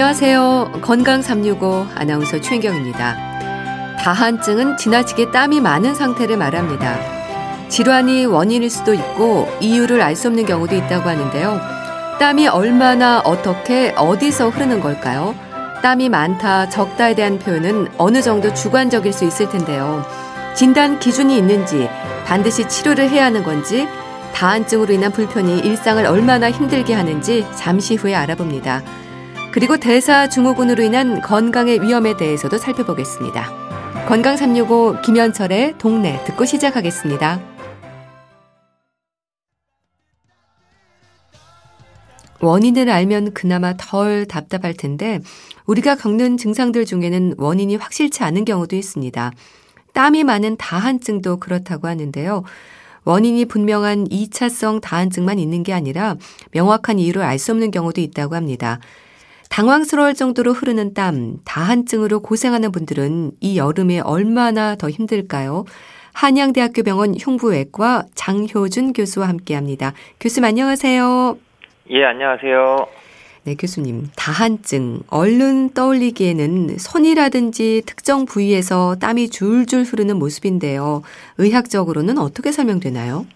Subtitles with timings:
[0.00, 0.80] 안녕하세요.
[0.80, 3.96] 건강 365 아나운서 최인경입니다.
[3.98, 6.96] 다한증은 지나치게 땀이 많은 상태를 말합니다.
[7.68, 11.60] 질환이 원인일 수도 있고 이유를 알 수 없는 경우도 있다고 하는데요.
[12.18, 15.34] 땀이 얼마나 어떻게 어디서 흐르는 걸까요?
[15.82, 20.02] 땀이 많다, 적다에 대한 표현은 어느 정도 주관적일 수 있을 텐데요.
[20.54, 21.90] 진단 기준이 있는지,
[22.24, 23.86] 반드시 치료를 해야 하는 건지,
[24.34, 28.80] 다한증으로 인한 불편이 일상을 얼마나 힘들게 하는지 잠시 후에 알아봅니다.
[29.52, 34.06] 그리고 대사 증후군으로 인한 건강의 위험에 대해서도 살펴보겠습니다.
[34.06, 37.40] 건강 365 김현철의 동네 듣고 시작하겠습니다.
[42.40, 45.18] 원인을 알면 그나마 덜 답답할 텐데
[45.66, 49.32] 우리가 겪는 증상들 중에는 원인이 확실치 않은 경우도 있습니다.
[49.92, 52.44] 땀이 많은 다한증도 그렇다고 하는데요.
[53.04, 56.16] 원인이 분명한 2차성 다한증만 있는 게 아니라
[56.52, 58.78] 명확한 이유를 알 수 없는 경우도 있다고 합니다.
[59.50, 65.64] 당황스러울 정도로 흐르는 땀, 다한증으로 고생하는 분들은 이 여름에 얼마나 더 힘들까요?
[66.12, 69.92] 한양대학교 병원 흉부외과 장효준 교수와 함께 합니다.
[70.20, 71.36] 교수님 안녕하세요.
[71.90, 72.86] 예, 안녕하세요.
[73.42, 74.08] 네, 교수님.
[74.16, 75.00] 다한증.
[75.08, 81.02] 얼른 떠올리기에는 손이라든지 특정 부위에서 땀이 줄줄 흐르는 모습인데요.
[81.38, 83.26] 의학적으로는 어떻게 설명되나요?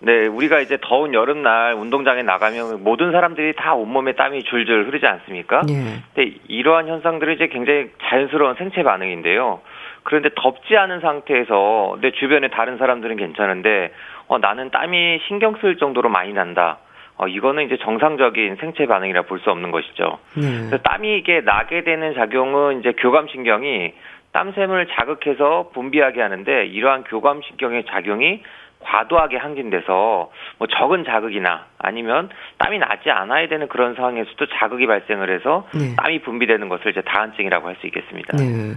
[0.00, 5.62] 네, 우리가 이제 더운 여름날 운동장에 나가면 모든 사람들이 다 온몸에 땀이 줄줄 흐르지 않습니까?
[5.66, 6.00] 네.
[6.14, 9.60] 근데 이러한 현상들은 이제 굉장히 자연스러운 생체 반응인데요.
[10.04, 13.92] 그런데 덥지 않은 상태에서 내 주변에 다른 사람들은 괜찮은데
[14.28, 16.78] 어, 나는 땀이 신경 쓸 정도로 많이 난다.
[17.16, 20.18] 어, 이거는 이제 정상적인 생체 반응이라 볼 수 없는 것이죠.
[20.36, 20.78] 네.
[20.82, 23.92] 땀이 이게 나게 되는 작용은 이제 교감신경이
[24.32, 28.42] 땀샘을 자극해서 분비하게 하는데 이러한 교감신경의 작용이
[28.80, 32.28] 과도하게 항진돼서 뭐 적은 자극이나 아니면
[32.58, 35.94] 땀이 나지 않아야 되는 그런 상황에서도 자극이 발생을 해서 네.
[35.96, 38.36] 땀이 분비되는 것을 이제 다한증이라고 할 수 있겠습니다.
[38.36, 38.74] 네.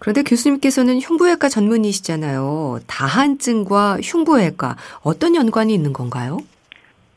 [0.00, 2.80] 그런데 교수님께서는 흉부외과 전문의시잖아요.
[2.88, 6.38] 다한증과 흉부외과 어떤 연관이 있는 건가요?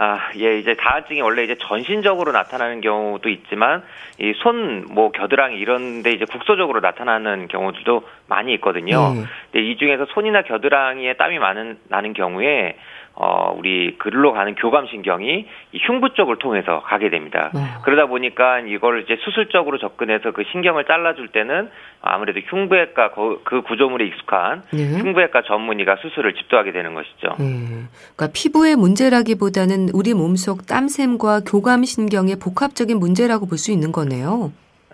[0.04, 3.84] 아, 예, 이제 다한증이 원래 이제 전신적으로 나타나는 경우도 있지만
[4.20, 9.14] 이 손, 뭐 겨드랑이 이런데 이제 국소적으로 나타나는 경우들도 많이 있거든요.
[9.14, 9.24] 네.
[9.52, 12.76] 근데 이 중에서 손이나 겨드랑이에 땀이 많은 나는 경우에
[13.16, 17.52] 어, 우리 글로 가는 교감신경이 이 흉부 쪽을 통해서 가게 됩니다.
[17.54, 17.62] 네.
[17.84, 21.70] 그러다 보니까 이걸 이제 수술적으로 접근해서 그 신경을 잘라줄 때는
[22.02, 23.12] 아무래도 흉부외과
[23.44, 24.98] 그 구조물에 익숙한 네.
[24.98, 27.36] 흉부외과 전문의가 수술을 집도하게 되는 것이죠.
[27.38, 27.86] 네.
[28.16, 34.52] 그러니까 피부의 문제라기보다는 우리 몸속 땀샘과 교감신경의 복합적인 문제라고 볼 수 있는 거네요.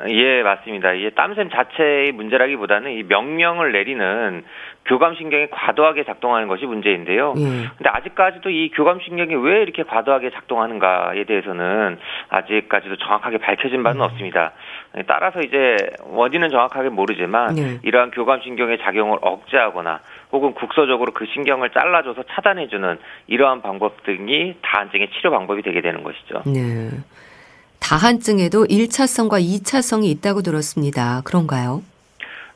[0.07, 0.93] 예, 맞습니다.
[0.93, 4.43] 이 땀샘 자체의 문제라기보다는 이 명령을 내리는
[4.89, 7.35] 교감신경이 과도하게 작동하는 것이 문제인데요.
[7.37, 7.43] 예.
[7.43, 14.05] 근데 아직까지도 이 교감신경이 왜 이렇게 과도하게 작동하는가에 대해서는 아직까지도 정확하게 밝혀진 바는 음.
[14.05, 14.51] 없습니다.
[15.07, 17.79] 따라서 이제 원인은 정확하게 모르지만 예.
[17.83, 19.99] 이러한 교감신경의 작용을 억제하거나
[20.31, 22.97] 혹은 국소적으로 그 신경을 잘라줘서 차단해주는
[23.27, 26.41] 이러한 방법 등이 다한증의 치료 방법이 되게 되는 것이죠.
[26.47, 26.89] 네.
[27.79, 31.21] 다한증에도 1차성과 2차성이 있다고 들었습니다.
[31.23, 31.83] 그런가요?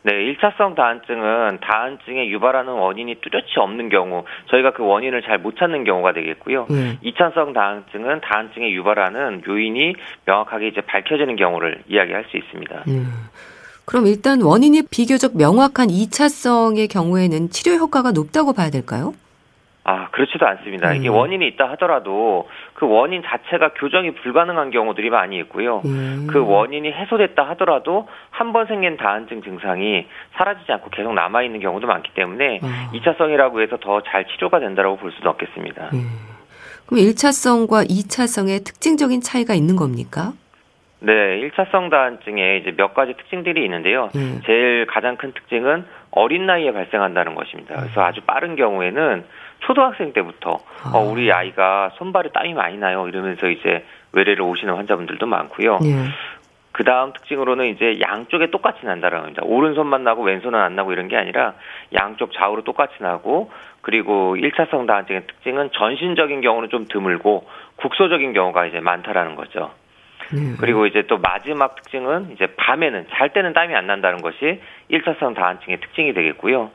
[0.03, 5.83] 네, 1차성 다한증은 다한증에 유발하는 원인이 뚜렷이 없는 경우 저희가 그 원인을 잘 못 찾는
[5.83, 6.67] 경우가 되겠고요.
[6.69, 6.97] 네.
[7.03, 12.83] 2차성 다한증은 다한증에 유발하는 요인이 명확하게 이제 밝혀지는 경우를 이야기할 수 있습니다.
[12.85, 13.01] 네.
[13.85, 19.13] 그럼 일단 원인이 비교적 명확한 2차성의 경우에는 치료 효과가 높다고 봐야 될까요?
[19.85, 20.91] 아, 그렇지도 않습니다.
[20.91, 20.95] 음.
[20.95, 25.81] 이게 원인이 있다 하더라도 그 원인 자체가 교정이 불가능한 경우들이 많이 있고요.
[25.83, 26.27] 음.
[26.29, 30.05] 그 원인이 해소됐다 하더라도 한 번 생긴 다한증 증상이
[30.35, 32.91] 사라지지 않고 계속 남아 있는 경우도 많기 때문에 아.
[32.93, 35.89] 2차성이라고 해서 더 잘 치료가 된다고 볼 수는 없겠습니다.
[35.93, 36.07] 음.
[36.85, 40.33] 그럼 1차성과 2차성의 특징적인 차이가 있는 겁니까?
[40.99, 41.11] 네,
[41.41, 44.09] 1차성 다한증에 이제 몇 가지 특징들이 있는데요.
[44.15, 44.41] 음.
[44.45, 47.75] 제일 가장 큰 특징은 어린 나이에 발생한다는 것입니다.
[47.75, 48.05] 그래서 음.
[48.05, 49.25] 아주 빠른 경우에는
[49.65, 50.91] 초등학생 때부터 아.
[50.95, 55.79] 어, 우리 아이가 손발에 땀이 많이 나요 이러면서 이제 외래를 오시는 환자분들도 많고요.
[55.85, 55.95] 예.
[56.71, 59.43] 그 다음 특징으로는 이제 양쪽에 똑같이 난다라는 겁니다.
[59.45, 61.53] 오른손만 나고 왼손은 안 나고 이런 게 아니라
[61.93, 63.51] 양쪽 좌우로 똑같이 나고
[63.81, 69.71] 그리고 1차성 다한증의 특징은 전신적인 경우는 좀 드물고 국소적인 경우가 이제 많다라는 거죠.
[70.33, 70.55] 네.
[70.59, 74.59] 그리고 이제 또 마지막 특징은 이제 밤에는 잘 때는 땀이 안 난다는 것이
[74.91, 76.71] 1차성 다한증의 특징이 되겠고요.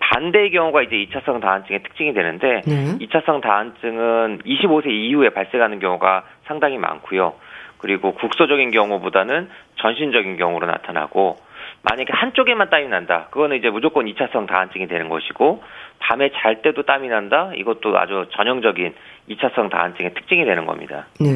[0.00, 2.98] 반대의 경우가 이제 2차성 다한증의 특징이 되는데 네.
[3.06, 7.34] 2차성 다한증은 25세 이후에 발생하는 경우가 상당히 많고요.
[7.78, 11.36] 그리고 국소적인 경우보다는 전신적인 경우로 나타나고
[11.82, 13.28] 만약에 한쪽에만 땀이 난다.
[13.30, 15.62] 그거는 이제 무조건 2차성 다한증이 되는 것이고
[16.00, 17.52] 밤에 잘 때도 땀이 난다.
[17.54, 18.94] 이것도 아주 전형적인
[19.30, 21.06] 2차성 다한증의 특징이 되는 겁니다.
[21.20, 21.26] 네.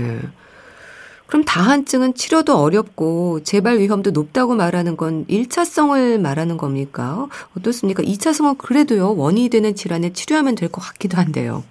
[1.31, 7.27] 그럼 다한증은 치료도 어렵고 재발 위험도 높다고 말하는 건 1차성을 말하는 겁니까?
[7.57, 8.03] 어떻습니까?
[8.03, 11.63] 2차성은 그래도요, 원인이 되는 질환에 치료하면 될 것 같기도 한데요.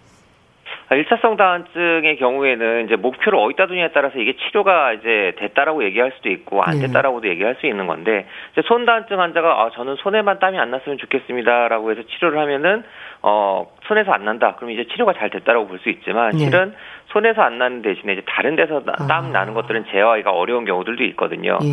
[0.90, 6.64] 1차성 다한증의 경우에는 이제 목표를 어디다 두냐에 따라서 이게 치료가 이제 됐다라고 얘기할 수도 있고
[6.64, 6.88] 안 네.
[6.88, 7.34] 됐다라고도 네.
[7.34, 11.92] 얘기할 수 있는 건데 이제 손 다한증 환자가 아 저는 손에만 땀이 안 났으면 좋겠습니다라고
[11.92, 12.84] 해서 치료를 하면은
[13.22, 14.56] 어 손에서 안 난다.
[14.56, 16.40] 그럼 이제 치료가 잘 됐다라고 볼 수 있지만 네.
[16.40, 16.74] 실은
[17.10, 19.08] 손에서 안 나는 대신에 이제 다른 데서 아.
[19.08, 21.58] 땀 나는 것들은 제어하기가 어려운 경우들도 있거든요.
[21.64, 21.68] 예.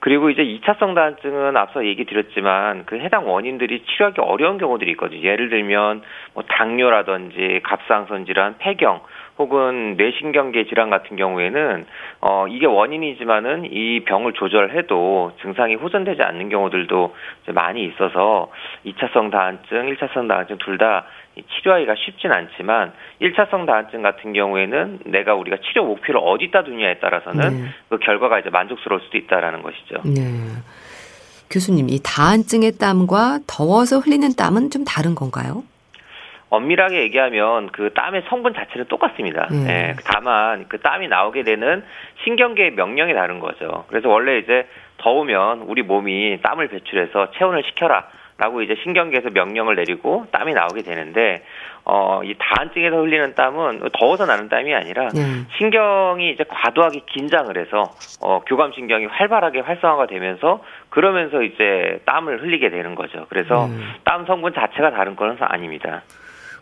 [0.00, 5.20] 그리고 이제 2차성 다한증은 앞서 얘기 드렸지만 그 해당 원인들이 치료하기 어려운 경우들이 있거든요.
[5.20, 6.02] 예를 들면
[6.34, 9.00] 뭐 당뇨라든지 갑상선 질환, 폐경
[9.38, 11.86] 혹은 뇌신경계 질환 같은 경우에는
[12.20, 17.14] 어 이게 원인이지만은 이 병을 조절해도 증상이 호전되지 않는 경우들도
[17.54, 18.50] 많이 있어서
[18.84, 21.04] 2차성 다한증, 1차성 다한증 둘 다
[21.36, 22.92] 치료하기가 쉽진 않지만
[23.22, 27.68] 1차성 다한증 같은 경우에는 내가 우리가 치료 목표를 어디다 두냐에 따라서는 네.
[27.88, 30.02] 그 결과가 이제 만족스러울 수도 있다라는 것이죠.
[30.04, 30.22] 네.
[31.50, 35.64] 교수님, 이 다한증의 땀과 더워서 흘리는 땀은 좀 다른 건가요?
[36.48, 39.48] 엄밀하게 얘기하면 그 땀의 성분 자체는 똑같습니다.
[39.52, 39.66] 음.
[39.68, 41.84] 예, 다만 그 땀이 나오게 되는
[42.24, 43.84] 신경계의 명령이 다른 거죠.
[43.88, 44.66] 그래서 원래 이제
[44.98, 48.08] 더우면 우리 몸이 땀을 배출해서 체온을 시켜라.
[48.40, 51.44] 라고 이제 신경계에서 명령을 내리고 땀이 나오게 되는데
[51.84, 55.22] 어 이 다한증에서 흘리는 땀은 더워서 나는 땀이 아니라 네.
[55.58, 62.70] 신경이 이제 과도하게 긴장을 해서 어 교감 신경이 활발하게 활성화가 되면서 그러면서 이제 땀을 흘리게
[62.70, 63.26] 되는 거죠.
[63.28, 63.76] 그래서 네.
[64.04, 66.02] 땀 성분 자체가 다른 거는 아닙니다.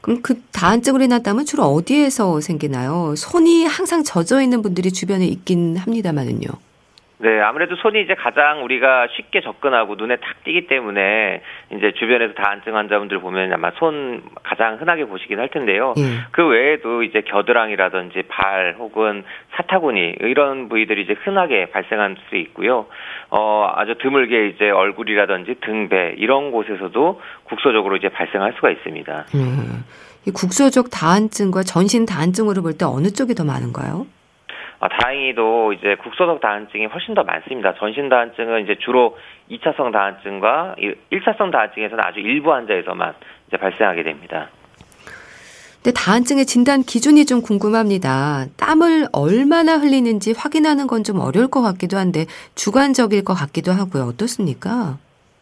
[0.01, 3.15] 그럼 그 다한증으로 인한 땀은 주로 어디에서 생기나요?
[3.17, 6.49] 손이 항상 젖어 있는 분들이 주변에 있긴 합니다만은요.
[7.21, 11.43] 네, 아무래도 손이 이제 가장 우리가 쉽게 접근하고 눈에 탁 띄기 때문에
[11.73, 15.95] 이제 주변에서 다한증 환자분들 보면 아마 손 가장 흔하게 보시긴 할 텐데요.
[15.99, 16.03] 예.
[16.31, 19.25] 그 외에도 이제 겨드랑이라든지 발 혹은
[19.57, 22.87] 사타구니 이런 부위들이 이제 흔하게 발생할 수 있고요.
[23.31, 29.27] 어, 아주 드물게 이제 얼굴이라든지 등, 배 이런 곳에서도 국소적으로 이제 발생할 수가 있습니다.
[29.35, 29.85] 음.
[30.27, 34.07] 이 국소적 다한증과 전신 다한증으로 볼 때 어느 쪽이 더 많은가요?
[34.81, 37.75] 아, 다행히도 이제 국소적 다한증이 훨씬 더 많습니다.
[37.79, 39.17] 전신 다한증은 이제 주로
[39.51, 40.77] 2차성 다한증과
[41.13, 43.15] 1차성 다한증에서는 아주 일부 환자에서만
[43.49, 44.49] 이제 발생하게 됩니다.
[45.83, 48.47] 근데 다한증의 진단 기준이 좀 궁금합니다.
[48.57, 54.03] 땀을 얼마나 흘리는지 확인하는 건 좀 어려울 것 같기도 한데 주관적일 것 같기도 하고요.
[54.05, 54.99] 어떻습니까?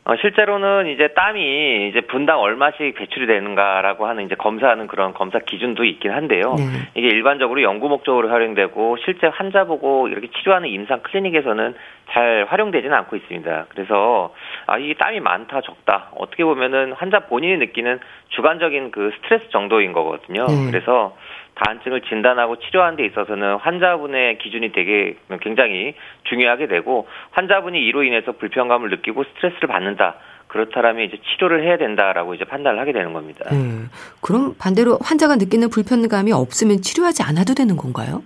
[0.08, 5.84] 어, 실제로는 이제 땀이 이제 분당 얼마씩 배출이 되는가라고 하는 이제 검사하는 그런 검사 기준도
[5.84, 6.54] 있긴 한데요.
[6.56, 6.64] 네.
[6.94, 11.74] 이게 일반적으로 연구 목적으로 활용되고 실제 환자 보고 이렇게 치료하는 임상 클리닉에서는
[12.12, 13.66] 잘 활용되지는 않고 있습니다.
[13.70, 14.32] 그래서
[14.66, 17.98] 아, 이 땀이 많다 적다 어떻게 보면은 환자 본인이 느끼는
[18.28, 20.46] 주관적인 그 스트레스 정도인 거거든요.
[20.46, 20.70] 네.
[20.70, 21.16] 그래서
[21.56, 25.94] 다한증을 진단하고 치료하는 데 있어서는 환자분의 기준이 되게 굉장히
[26.24, 30.16] 중요하게 되고 환자분이 이로 인해서 불편감을 느끼고 스트레스를 받는다.
[30.48, 33.50] 그렇다면 이제 치료를 해야 된다라고 이제 판단을 하게 되는 겁니다.
[33.50, 33.56] 네.
[34.20, 38.22] 그럼 반대로 환자가 느끼는 불편감이 없으면 치료하지 않아도 되는 건가요?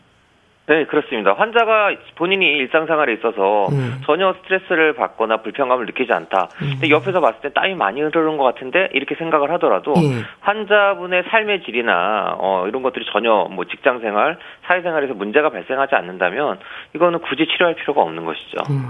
[0.71, 1.33] 네, 그렇습니다.
[1.33, 4.01] 환자가 본인이 일상생활에 있어서 음.
[4.07, 6.49] 전혀 스트레스를 받거나 불편감을 느끼지 않다.
[6.63, 6.71] 음.
[6.75, 10.23] 근데 옆에서 봤을 때 땀이 많이 흐르는 것 같은데 이렇게 생각을 하더라도 음.
[10.39, 16.61] 환자분의 삶의 질이나 어, 이런 것들이 전혀 뭐 직장생활, 사회생활에서 문제가 발생하지 않는다면
[16.95, 18.59] 이거는 굳이 치료할 필요가 없는 것이죠.
[18.71, 18.85] 음.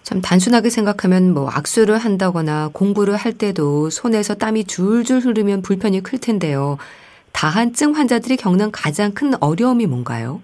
[0.00, 6.18] 참 단순하게 생각하면 뭐 악수를 한다거나 공부를 할 때도 손에서 땀이 줄줄 흐르면 불편이 클
[6.18, 6.78] 텐데요.
[7.36, 10.40] 다한증 환자들이 겪는 가장 큰 어려움이 뭔가요?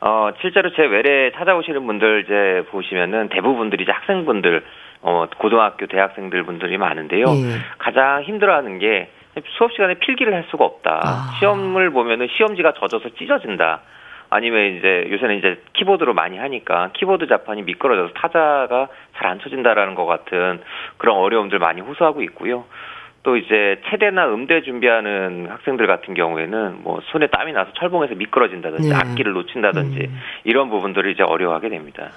[0.00, 4.64] 어, 실제로 제 외래 찾아오시는 분들 이제 보시면은 대부분들이 이제 학생분들,
[5.02, 7.26] 어, 고등학교, 대학생들 분들이 많은데요.
[7.26, 7.58] 예.
[7.78, 9.08] 가장 힘들어하는 게
[9.56, 11.00] 수업 시간에 필기를 할 수가 없다.
[11.04, 11.36] 아.
[11.38, 13.82] 시험을 보면은 시험지가 젖어서 찢어진다.
[14.28, 20.04] 아니면 이제 요새는 이제 키보드로 많이 하니까 키보드 자판이 미끄러져서 타자가 잘 안 쳐진다라는 것
[20.06, 20.60] 같은
[20.98, 22.64] 그런 어려움들 많이 호소하고 있고요.
[23.26, 28.94] 또 이제 체대나 음대 준비하는 학생들 같은 경우에는 뭐 손에 땀이 나서 철봉에서 미끄러진다든지 네.
[28.94, 30.18] 악기를 놓친다든지 음.
[30.44, 32.10] 이런 부분들을 이제 어려워하게 됩니다.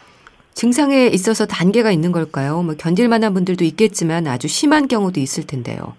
[0.54, 2.62] 증상에 있어서 단계가 있는 걸까요?
[2.62, 5.96] 뭐 견딜 만한 분들도 있겠지만 아주 심한 경우도 있을 텐데요.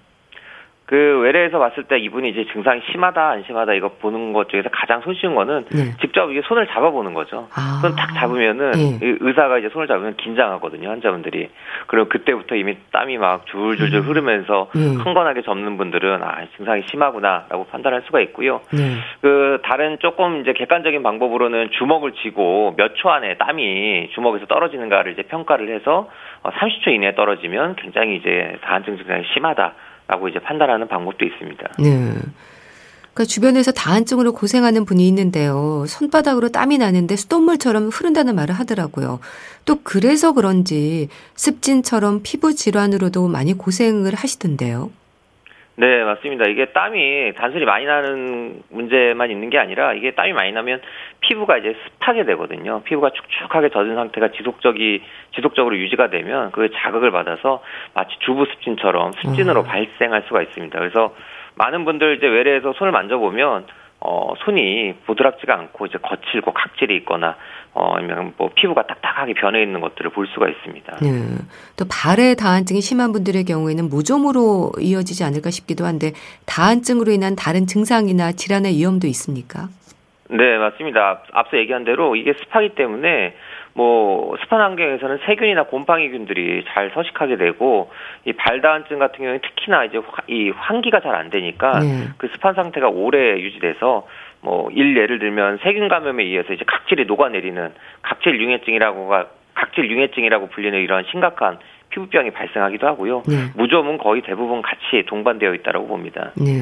[0.90, 5.00] 그 외래에서 봤을 때 이분이 이제 증상이 심하다 안 심하다 이거 보는 것 중에서 가장
[5.02, 5.97] 손쉬운 거는 네.
[6.00, 7.47] 직접 이게 손을 잡아보는 거죠.
[7.54, 7.78] 아.
[7.80, 8.99] 손탁 잡으면은 네.
[9.00, 11.49] 의사가 이제 손을 잡으면 긴장하거든요 환자분들이.
[11.87, 14.02] 그리고 그때부터 이미 땀이 막 줄줄줄 음.
[14.02, 14.80] 흐르면서 네.
[15.00, 18.61] 흥건하게 접는 분들은 아 증상이 심하구나라고 판단할 수가 있고요.
[18.73, 18.97] 네.
[19.20, 25.23] 그 다른 조금 이제 객관적인 방법으로는 주먹을 쥐고 몇 초 안에 땀이 주먹에서 떨어지는가를 이제
[25.23, 26.11] 평가를 해서
[26.42, 29.73] 30초 어, 이내에 떨어지면 굉장히 이제 다한증 증상이 심하다.
[30.11, 31.69] 라고 이제 판단하는 방법도 있습니다.
[31.79, 32.14] 네.
[33.12, 35.85] 그러니까 주변에서 다한증으로 고생하는 분이 있는데요.
[35.87, 39.21] 손바닥으로 땀이 나는데 수돗물처럼 흐른다는 말을 하더라고요.
[39.64, 44.90] 또 그래서 그런지 습진처럼 피부 질환으로도 많이 고생을 하시던데요.
[45.80, 46.44] 네, 맞습니다.
[46.44, 50.82] 이게 땀이 단순히 많이 나는 문제만 있는 게 아니라 이게 땀이 많이 나면
[51.20, 52.82] 피부가 이제 습하게 되거든요.
[52.84, 55.02] 피부가 축축하게 젖은 상태가 지속적이
[55.34, 57.62] 지속적으로 유지가 되면 그 자극을 받아서
[57.94, 59.64] 마치 주부 습진처럼 습진으로 음.
[59.64, 60.78] 발생할 수가 있습니다.
[60.78, 61.14] 그래서
[61.54, 63.64] 많은 분들 이제 외래에서 손을 만져보면
[64.00, 67.37] 어, 손이 부드럽지가 않고 이제 거칠고 각질이 있거나
[67.73, 70.97] 어, 아니면 뭐 피부가 딱딱하게 변해 있는 것들을 볼 수가 있습니다.
[71.02, 71.09] 네.
[71.76, 76.12] 또 발에 다한증이 심한 분들의 경우에는 무좀으로 이어지지 않을까 싶기도 한데
[76.47, 79.69] 다한증으로 인한 다른 증상이나 질환의 위험도 있습니까?
[80.30, 81.23] 네, 맞습니다.
[81.33, 83.35] 앞서 얘기한 대로 이게 습하기 때문에
[83.74, 87.90] 뭐 습한 환경에서는 세균이나 곰팡이균들이 잘 서식하게 되고
[88.24, 92.08] 이 발다한증 같은 경우에 특히나 이제 이 환기가 잘 안 되니까 네.
[92.16, 94.06] 그 습한 상태가 오래 유지돼서
[94.42, 97.72] 뭐일 예를 들면 세균 감염에 의해서 이제 각질이 녹아내리는
[98.02, 101.58] 각질 융해증이라고가 각질 융해증이라고 불리는 이런 심각한
[101.90, 103.22] 피부병이 발생하기도 하고요.
[103.28, 103.50] 네.
[103.56, 106.32] 무좀은 거의 대부분 같이 동반되어 있다고 봅니다.
[106.36, 106.52] 네.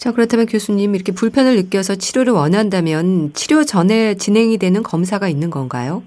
[0.00, 6.02] 자, 그렇다면 교수님 이렇게 불편을 느껴서 치료를 원한다면 치료 전에 진행이 되는 검사가 있는 건가요?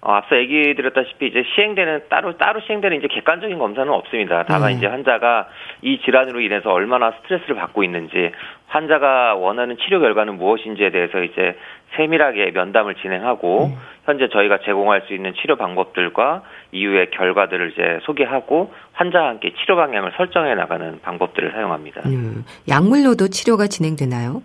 [0.00, 4.44] 어, 앞서 얘기 드렸다시피 이제 시행되는 따로 따로 시행되는 이제 객관적인 검사는 없습니다.
[4.48, 4.78] 다만 네.
[4.78, 5.46] 이제 환자가
[5.82, 8.32] 이 질환으로 인해서 얼마나 스트레스를 받고 있는지,
[8.66, 11.56] 환자가 원하는 치료 결과는 무엇인지에 대해서 이제
[11.96, 13.76] 세밀하게 면담을 진행하고 음.
[14.04, 20.12] 현재 저희가 제공할 수 있는 치료 방법들과 이후의 결과들을 이제 소개하고 환자와 함께 치료 방향을
[20.16, 22.02] 설정해 나가는 방법들을 사용합니다.
[22.06, 22.44] 음.
[22.68, 24.42] 약물로도 치료가 진행되나요?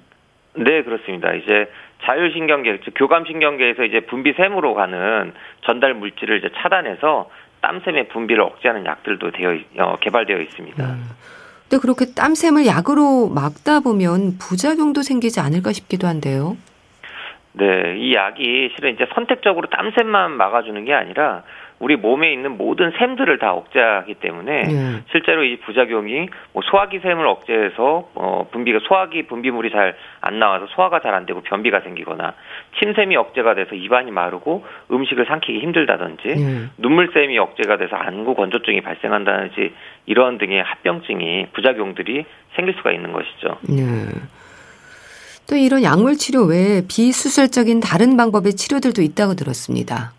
[0.55, 1.33] 네, 그렇습니다.
[1.33, 1.69] 이제
[2.03, 5.33] 자율신경계, 즉 교감신경계에서 이제 분비샘으로 가는
[5.65, 7.29] 전달 물질을 이제 차단해서
[7.61, 10.83] 땀샘의 분비를 억제하는 약들도 되어 어, 개발되어 있습니다.
[10.83, 11.09] 음.
[11.69, 16.55] 근데 그렇게 땀샘을 약으로 막다 보면 부작용도 생기지 않을까 싶기도 한데요.
[17.57, 21.43] 네, 이 약이 실은 이제 선택적으로 땀샘만 막아주는 게 아니라
[21.79, 25.03] 우리 몸에 있는 모든 샘들을 다 억제하기 때문에 네.
[25.11, 29.95] 실제로 이 부작용이 뭐 소화기 샘을 억제해서 어 분비가 소화기 분비물이 잘
[30.27, 32.33] 안 나와서 소화가 잘 안 되고 변비가 생기거나
[32.79, 36.65] 침샘이 억제가 돼서 입안이 마르고 음식을 삼키기 힘들다든지 네.
[36.77, 39.73] 눈물샘이 억제가 돼서 안구 건조증이 발생한다든지
[40.05, 43.57] 이런 등의 합병증이 부작용들이 생길 수가 있는 것이죠.
[43.69, 43.83] 네.
[45.49, 50.11] 또 이런 약물 치료 외에 비수술적인 다른 방법의 치료들도 있다고 들었습니다.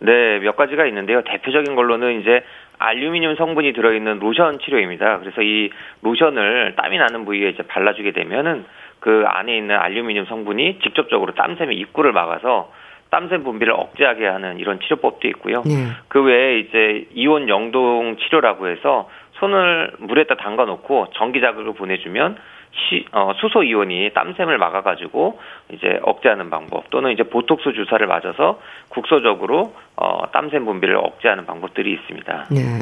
[0.00, 1.22] 네, 몇 가지가 있는데요.
[1.22, 2.42] 대표적인 걸로는 이제
[2.78, 5.18] 알루미늄 성분이 들어있는 로션 치료입니다.
[5.18, 5.68] 그래서 이
[6.00, 8.64] 로션을 땀이 나는 부위에 이제 발라주게 되면은
[9.00, 12.72] 그 안에 있는 알루미늄 성분이 직접적으로 땀샘의 입구를 막아서
[13.10, 15.62] 땀샘 분비를 억제하게 하는 이런 치료법도 있고요.
[15.66, 15.88] 네.
[16.08, 22.36] 그 외에 이제 이온 영동 치료라고 해서 손을 물에다 담가 놓고 전기 자극을 보내주면
[22.72, 25.40] 시, 어, 수소 이온이 땀샘을 막아가지고
[25.72, 32.46] 이제 억제하는 방법 또는 이제 보톡스 주사를 맞아서 국소적으로 어, 땀샘 분비를 억제하는 방법들이 있습니다.
[32.50, 32.80] 네.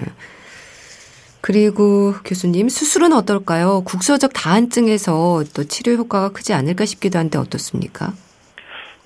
[1.41, 3.83] 그리고 교수님 수술은 어떨까요?
[3.85, 8.13] 국소적 다한증에서 또 치료 효과가 크지 않을까 싶기도 한데 어떻습니까?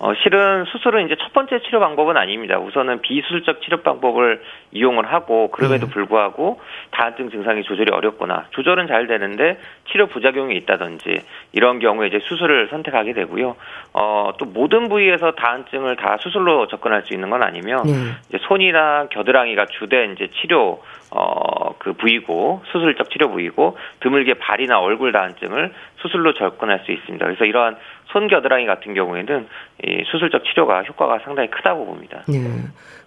[0.03, 2.59] 어, 실은 수술은 이제 첫 번째 치료 방법은 아닙니다.
[2.59, 4.43] 우선은 비수술적 치료 방법을
[4.73, 5.93] 이용을 하고 그럼에도 네.
[5.93, 9.61] 불구하고 다한증 증상이 조절이 어렵거나 조절은 잘 되는데
[9.93, 13.55] 치료 부작용이 있다든지 이런 경우에 이제 수술을 선택하게 되고요.
[13.93, 17.93] 어, 또 모든 부위에서 다한증을 다 수술로 접근할 수 있는 건 아니면 네.
[18.29, 20.83] 이제 손이나 겨드랑이가 주된 이제 치료
[21.15, 27.25] 어, 그 부위고 수술적 치료 부위고 드물게 발이나 얼굴 다한증을 수술로 접근할 수 있습니다.
[27.25, 27.77] 그래서 이러한
[28.13, 29.47] 손 겨드랑이 같은 경우에는
[29.85, 32.23] 이 수술적 치료가 효과가 상당히 크다고 봅니다.
[32.29, 32.39] 네.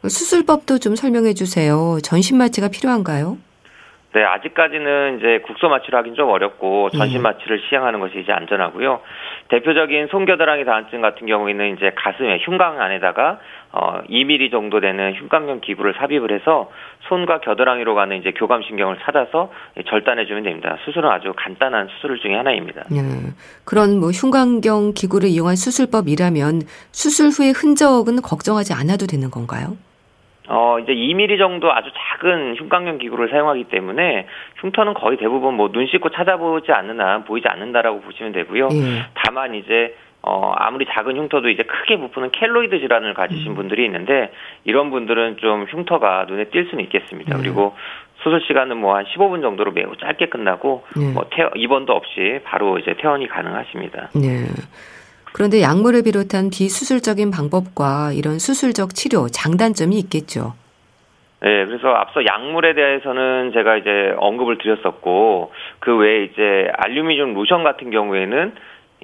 [0.03, 1.97] 수술법도 좀 설명해 주세요.
[2.03, 3.37] 전신 마취가 필요한가요?
[4.15, 7.21] 네, 아직까지는 이제 국소 마취를 하긴 좀 어렵고 전신 예.
[7.21, 9.01] 마취를 시행하는 것이 이제 안전하고요.
[9.49, 13.39] 대표적인 손겨드랑이 다한증 같은 경우에는 이제 가슴에 흉곽 안에다가
[13.73, 16.71] 어 2mm 정도 되는 흉곽형 기구를 삽입을 해서
[17.09, 19.51] 손과 겨드랑이로 가는 이제 교감 신경을 찾아서
[19.85, 20.77] 절단해 주면 됩니다.
[20.85, 22.85] 수술은 아주 간단한 수술 중의 하나입니다.
[22.89, 23.01] 네.
[23.65, 26.61] 그런 뭐 흉곽경 기구를 이용한 수술법이라면
[26.93, 29.75] 수술 후의 흔적은 걱정하지 않아도 되는 건가요?
[30.47, 34.27] 어, 이제 2mm 정도 아주 작은 흉곽형 기구를 사용하기 때문에
[34.61, 38.69] 흉터는 거의 대부분 뭐 눈 씻고 찾아보지 않는 한 보이지 않는다라고 보시면 되고요.
[38.71, 39.05] 예.
[39.13, 43.55] 다만 이제 어, 아무리 작은 흉터도 이제 크게 부푸는 켈로이드 질환을 가지신 음.
[43.55, 44.31] 분들이 있는데
[44.63, 47.35] 이런 분들은 좀 흉터가 눈에 띌 수는 있겠습니다.
[47.37, 47.43] 네.
[47.43, 47.75] 그리고
[48.23, 51.13] 수술 시간은 뭐 한 15분 정도로 매우 짧게 끝나고 네.
[51.13, 54.09] 뭐 퇴, 입원도 없이 바로 이제 퇴원이 가능하십니다.
[54.15, 54.45] 네.
[55.35, 60.53] 그런데 약물을 비롯한 비수술적인 방법과 이런 수술적 치료 장단점이 있겠죠.
[61.41, 67.91] 네, 그래서 앞서 약물에 대해서는 제가 이제 언급을 드렸었고 그 외에 이제 알루미늄 로션 같은
[67.91, 68.55] 경우에는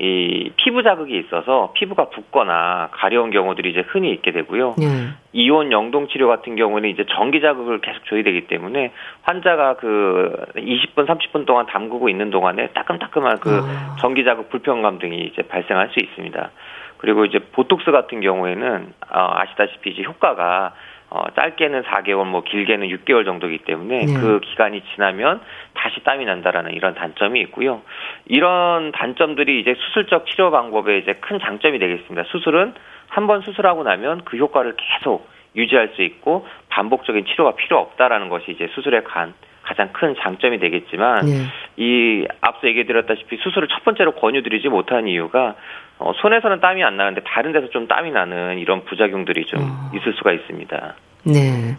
[0.03, 4.73] 이 피부 자극이 있어서 피부가 붓거나 가려운 경우들이 이제 흔히 있게 되고요.
[4.79, 4.85] 네.
[5.31, 8.91] 이온 영동 치료 같은 경우는 이제 전기 자극을 계속 줘야 되기 때문에
[9.21, 13.95] 환자가 그 20분 30분 동안 담그고 있는 동안에 따끔따끔한 그 아.
[13.99, 16.49] 전기 자극 불편감 등이 이제 발생할 수 있습니다.
[16.97, 20.73] 그리고 이제 보톡스 같은 경우에는 어, 아시다시피 이제 효과가
[21.11, 24.13] 어, 짧게는 4개월, 뭐 길게는 6개월 정도이기 때문에 네.
[24.13, 25.41] 그 기간이 지나면
[25.73, 27.81] 다시 땀이 난다라는 이런 단점이 있고요.
[28.25, 32.23] 이런 단점들이 이제 수술적 치료 방법의 이제 큰 장점이 되겠습니다.
[32.29, 32.73] 수술은
[33.09, 38.51] 한 번 수술하고 나면 그 효과를 계속 유지할 수 있고 반복적인 치료가 필요 없다라는 것이
[38.51, 41.45] 이제 수술의 간 가장 큰 장점이 되겠지만 네.
[41.77, 45.55] 이 앞서 얘기 드렸다시피 수술을 첫 번째로 권유드리지 못한 이유가
[45.97, 49.91] 어, 손에서는 땀이 안 나는데 다른 데서 좀 땀이 나는 이런 부작용들이 좀 어.
[49.95, 50.95] 있을 수가 있습니다.
[51.25, 51.77] 네.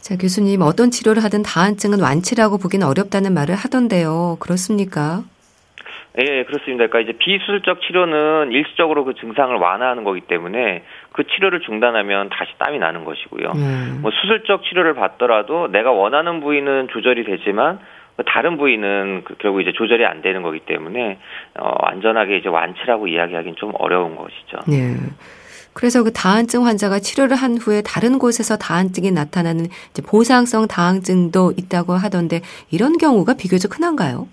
[0.00, 4.36] 자, 교수님, 어떤 치료를 하든 다한증은 완치라고 보기는 어렵다는 말을 하던데요.
[4.40, 5.24] 그렇습니까?
[6.18, 6.86] 예, 그렇습니다.
[6.88, 10.82] 그러니까 이제 비수술적 치료는 일시적으로 그 증상을 완화하는 거기 때문에
[11.12, 13.52] 그 치료를 중단하면 다시 땀이 나는 것이고요.
[13.54, 13.98] 음.
[14.02, 17.78] 뭐 수술적 치료를 받더라도 내가 원하는 부위는 조절이 되지만
[18.26, 21.18] 다른 부위는 그 결국 이제 조절이 안 되는 거기 때문에
[21.60, 24.58] 어, 안전하게 이제 완치라고 이야기하기는 좀 어려운 것이죠.
[24.66, 24.96] 네.
[25.72, 29.66] 그래서 그 다한증 환자가 치료를 한 후에 다른 곳에서 다한증이 나타나는
[30.04, 32.40] 보상성 다한증도 있다고 하던데
[32.72, 34.26] 이런 경우가 비교적 흔한가요?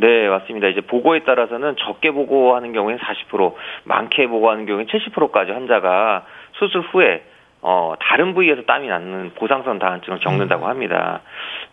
[0.00, 0.68] 네, 맞습니다.
[0.68, 7.22] 이제 보고에 따라서는 적게 보고하는 경우에는 40%, 많게 보고하는 경우에는 70%까지 환자가 수술 후에
[7.60, 10.70] 어, 다른 부위에서 땀이 나는 보상성 다한증을 겪는다고 음.
[10.70, 11.22] 합니다.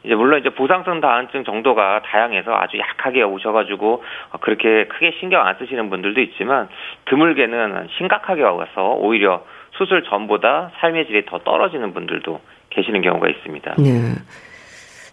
[0.03, 4.03] 이제 물론 이제 보상성 다한증 정도가 다양해서 아주 약하게 오셔가지고
[4.41, 6.69] 그렇게 크게 신경 안 쓰시는 분들도 있지만
[7.05, 12.39] 드물게는 심각하게 와서 오히려 수술 전보다 삶의 질이 더 떨어지는 분들도
[12.71, 13.75] 계시는 경우가 있습니다.
[13.77, 14.15] 네.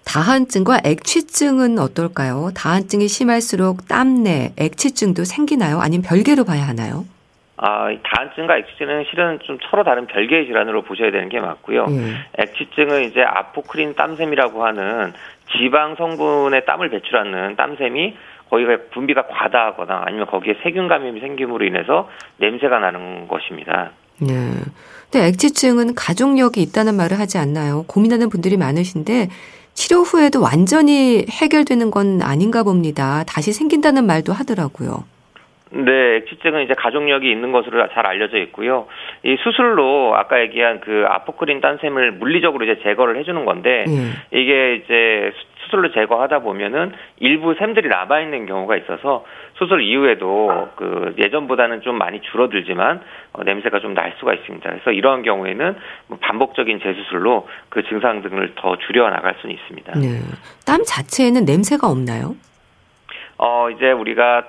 [0.05, 2.51] 다한증과 액취증은 어떨까요?
[2.55, 5.81] 다한증이 심할수록 땀내, 액취증도 생기나요?
[5.81, 7.05] 아니면 별개로 봐야 하나요?
[7.57, 11.85] 아, 다한증과 액취증은 실은 좀 서로 다른 별개의 질환으로 보셔야 되는 게 맞고요.
[11.85, 12.17] 음.
[12.39, 15.13] 액취증은 이제 아포크린 땀샘이라고 하는
[15.57, 18.17] 지방 성분의 땀을 배출하는 땀샘이
[18.51, 23.93] 거기가 분비가 과다하거나 아니면 거기에 세균 감염이 생김으로 인해서 냄새가 나는 것입니다.
[24.21, 24.35] 네.
[25.11, 27.85] 근데 액취증은 가족력이 있다는 말을 하지 않나요?
[27.87, 29.29] 고민하는 분들이 많으신데
[29.75, 33.25] 치료 후에도 완전히 해결되는 건 아닌가 봅니다.
[33.27, 35.05] 다시 생긴다는 말도 하더라고요.
[35.75, 38.87] 네, 액취증은 이제 가족력이 있는 것으로 잘 알려져 있고요.
[39.25, 44.13] 이 수술로 아까 얘기한 그 아포크린 딴샘을 물리적으로 이제 제거를 해주는 건데 음.
[44.33, 45.33] 이게 이제
[45.65, 49.25] 수술로 제거하다 보면은 일부 샘들이 남아 있는 경우가 있어서
[49.63, 53.01] 수술 이후에도 그 예전보다는 좀 많이 줄어들지만
[53.33, 54.71] 어, 냄새가 좀 날 수가 있습니다.
[54.71, 55.77] 그래서 이러한 경우에는
[56.09, 59.93] 뭐 반복적인 재수술로 그 증상 등을 더 줄여 나갈 수는 있습니다.
[59.99, 60.19] 네.
[60.67, 62.35] 땀 자체에는 냄새가 없나요?
[63.37, 64.45] 어 이제 우리가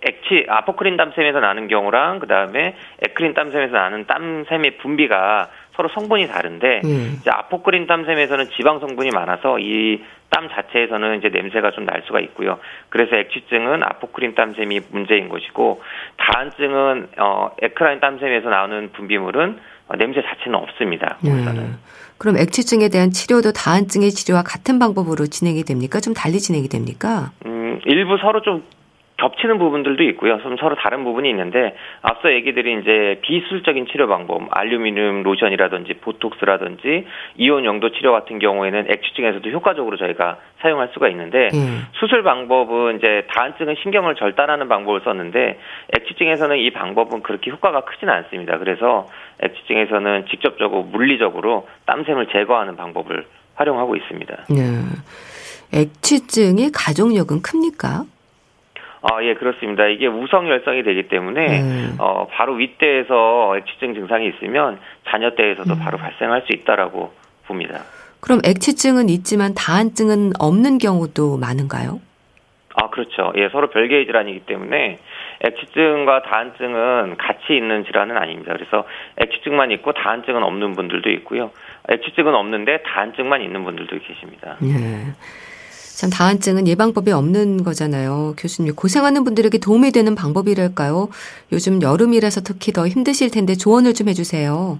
[0.00, 6.82] 액치 아포크린 땀샘에서 나는 경우랑 그 다음에 에크린 땀샘에서 나는 땀샘의 분비가 서로 성분이 다른데
[6.84, 7.16] 음.
[7.20, 12.58] 이제 아포크린 땀샘에서는 지방 성분이 많아서 이 땀 자체에서는 이제 냄새가 좀 날 수가 있고요.
[12.90, 15.82] 그래서 액취증은 아포크린 땀샘이 문제인 것이고
[16.16, 19.58] 다한증은 어 에크라인 땀샘에서 나오는 분비물은
[19.88, 21.18] 어, 냄새 자체는 없습니다.
[21.26, 21.76] 음.
[22.18, 25.98] 그럼 액취증에 대한 치료도 다한증의 치료와 같은 방법으로 진행이 됩니까?
[25.98, 27.32] 좀 달리 진행이 됩니까?
[27.46, 28.62] 음, 일부 서로 좀
[29.22, 30.42] 겹치는 부분들도 있고요.
[30.42, 37.06] 좀 서로 다른 부분이 있는데 앞서 얘기 드린 이제 비수술적인 치료 방법, 알루미늄 로션이라든지 보톡스라든지
[37.36, 41.86] 이온 영도 치료 같은 경우에는 액취증에서도 효과적으로 저희가 사용할 수가 있는데 음.
[41.92, 45.58] 수술 방법은 이제 다한증은 신경을 절단하는 방법을 썼는데
[45.96, 48.58] 액취증에서는 이 방법은 그렇게 효과가 크지는 않습니다.
[48.58, 49.06] 그래서
[49.40, 54.46] 액취증에서는 직접적으로 물리적으로 땀샘을 제거하는 방법을 활용하고 있습니다.
[54.50, 55.78] 네.
[55.78, 58.04] 액취증의 가족력은 큽니까?
[59.02, 59.86] 아, 예, 그렇습니다.
[59.86, 61.96] 이게 우성 열성이 되기 때문에 음.
[61.98, 65.78] 어, 바로 윗대에서 액취증 증상이 있으면 자녀 때에서도 음.
[65.80, 67.12] 바로 발생할 수 있다라고
[67.46, 67.80] 봅니다.
[68.20, 72.00] 그럼 액취증은 있지만 다한증은 없는 경우도 많은가요?
[72.74, 73.32] 아, 그렇죠.
[73.36, 74.98] 예, 서로 별개의 질환이기 때문에
[75.40, 78.52] 액취증과 다한증은 같이 있는 질환은 아닙니다.
[78.52, 78.86] 그래서
[79.16, 81.50] 액취증만 있고 다한증은 없는 분들도 있고요.
[81.88, 84.56] 액취증은 없는데 다한증만 있는 분들도 계십니다.
[84.60, 85.12] 네.
[85.94, 88.34] 참 다한증은 예방법이 없는 거잖아요.
[88.38, 91.08] 교수님 고생하는 분들에게 도움이 되는 방법이랄까요?
[91.52, 94.78] 요즘 여름이라서 특히 더 힘드실 텐데 조언을 좀 해주세요.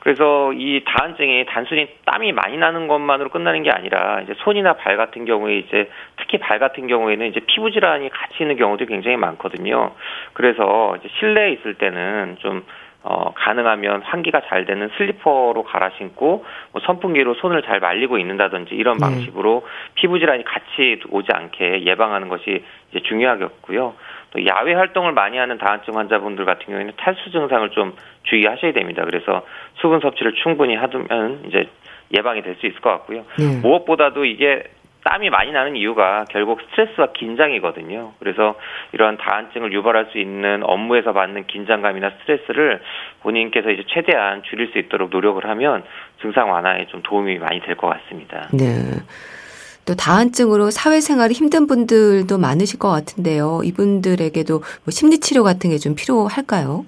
[0.00, 5.26] 그래서 이 다한증이 단순히 땀이 많이 나는 것만으로 끝나는 게 아니라 이제 손이나 발 같은
[5.26, 9.92] 경우에 이제 특히 발 같은 경우에는 이제 피부 질환이 같이 있는 경우도 굉장히 많거든요.
[10.32, 12.64] 그래서 이제 실내에 있을 때는 좀
[13.02, 18.98] 어, 가능하면 환기가 잘 되는 슬리퍼로 갈아 신고 뭐 선풍기로 손을 잘 말리고 있는다든지 이런
[18.98, 19.06] 네.
[19.06, 23.94] 방식으로 피부 질환이 같이 오지 않게 예방하는 것이 이제 중요하겠고요.
[24.32, 29.02] 또 야외 활동을 많이 하는 다한증 환자분들 같은 경우에는 탈수 증상을 좀 주의하셔야 됩니다.
[29.04, 29.44] 그래서
[29.76, 31.68] 수분 섭취를 충분히 하면 이제
[32.16, 33.24] 예방이 될 수 있을 것 같고요.
[33.38, 33.60] 네.
[33.62, 34.64] 무엇보다도 이게
[35.04, 38.12] 땀이 많이 나는 이유가 결국 스트레스와 긴장이거든요.
[38.18, 38.54] 그래서
[38.92, 42.80] 이러한 다한증을 유발할 수 있는 업무에서 받는 긴장감이나 스트레스를
[43.22, 45.84] 본인께서 이제 최대한 줄일 수 있도록 노력을 하면
[46.20, 48.48] 증상 완화에 좀 도움이 많이 될 것 같습니다.
[48.52, 48.66] 네.
[49.86, 53.62] 또 다한증으로 사회생활이 힘든 분들도 많으실 것 같은데요.
[53.64, 56.84] 이분들에게도 뭐 심리치료 같은 게 좀 필요할까요?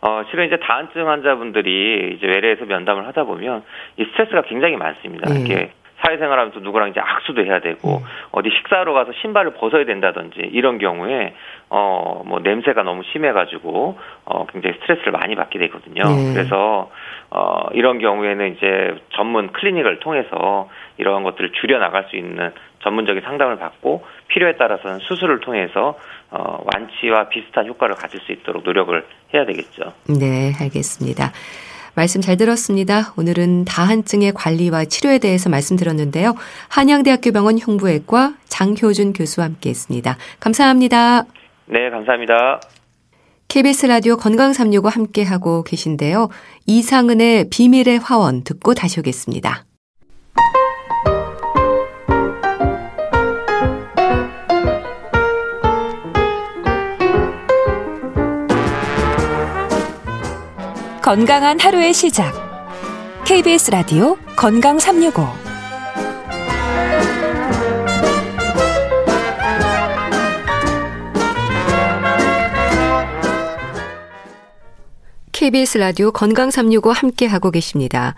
[0.00, 3.64] 어, 실은 이제 다한증 환자분들이 이제 외래에서 면담을 하다 보면
[3.98, 5.28] 이 스트레스가 굉장히 많습니다.
[5.28, 5.40] 네.
[5.40, 8.04] 이렇게 사회생활하면서 누구랑 이제 악수도 해야 되고 음.
[8.32, 11.34] 어디 식사하러 가서 신발을 벗어야 된다든지 이런 경우에
[11.70, 16.04] 어 뭐 냄새가 너무 심해가지고 어 굉장히 스트레스를 많이 받게 되거든요.
[16.04, 16.32] 네.
[16.34, 16.90] 그래서
[17.30, 23.58] 어 이런 경우에는 이제 전문 클리닉을 통해서 이러한 것들을 줄여 나갈 수 있는 전문적인 상담을
[23.58, 25.96] 받고 필요에 따라서는 수술을 통해서
[26.30, 29.94] 어 완치와 비슷한 효과를 가질 수 있도록 노력을 해야 되겠죠.
[30.08, 31.32] 네, 알겠습니다.
[31.98, 33.12] 말씀 잘 들었습니다.
[33.16, 36.36] 오늘은 다한증의 관리와 치료에 대해서 말씀드렸는데요.
[36.68, 40.16] 한양대학교 병원 흉부외과 장효준 교수와 함께 했습니다.
[40.38, 41.24] 감사합니다.
[41.66, 42.60] 네, 감사합니다.
[43.48, 46.28] KBS 라디오 건강 365 함께하고 계신데요.
[46.66, 49.64] 이상은의 비밀의 화원 듣고 다시 오겠습니다.
[61.08, 62.34] 건강한 하루의 시작.
[63.24, 65.26] KBS 라디오 건강 365.
[75.32, 78.14] KBS 라디오 건강 365 함께 하고 계십니다.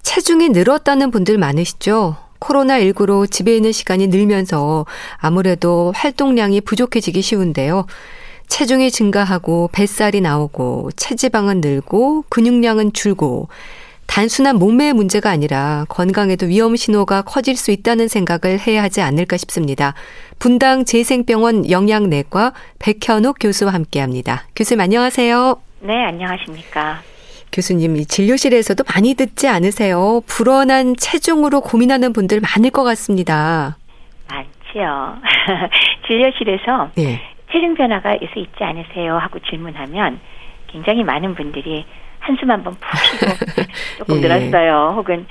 [0.00, 2.16] 체중이 늘었다는 분들 많으시죠?
[2.40, 4.86] 코로나19로 집에 있는 시간이 늘면서
[5.18, 7.84] 아무래도 활동량이 부족해지기 쉬운데요.
[8.48, 13.48] 체중이 증가하고 뱃살이 나오고 체지방은 늘고 근육량은 줄고
[14.06, 19.94] 단순한 몸매의 문제가 아니라 건강에도 위험 신호가 커질 수 있다는 생각을 해야 하지 않을까 싶습니다.
[20.38, 24.44] 분당 재생병원 영양내과 백현욱 교수와 함께 합니다.
[24.54, 25.60] 교수님 안녕하세요.
[25.80, 27.00] 네, 안녕하십니까.
[27.52, 30.20] 교수님, 이 진료실에서도 많이 듣지 않으세요?
[30.26, 33.76] 불어난 체중으로 고민하는 분들 많을 것 같습니다.
[34.28, 35.16] 많지요.
[36.06, 37.20] 진료실에서 네.
[37.52, 39.16] 체중 변화가 요새 있지 않으세요?
[39.18, 40.20] 하고 질문하면
[40.66, 41.84] 굉장히 많은 분들이
[42.18, 43.26] 한숨 한번 푹 쉬고
[43.98, 44.20] 조금 예.
[44.20, 44.94] 늘었어요.
[44.96, 45.26] 혹은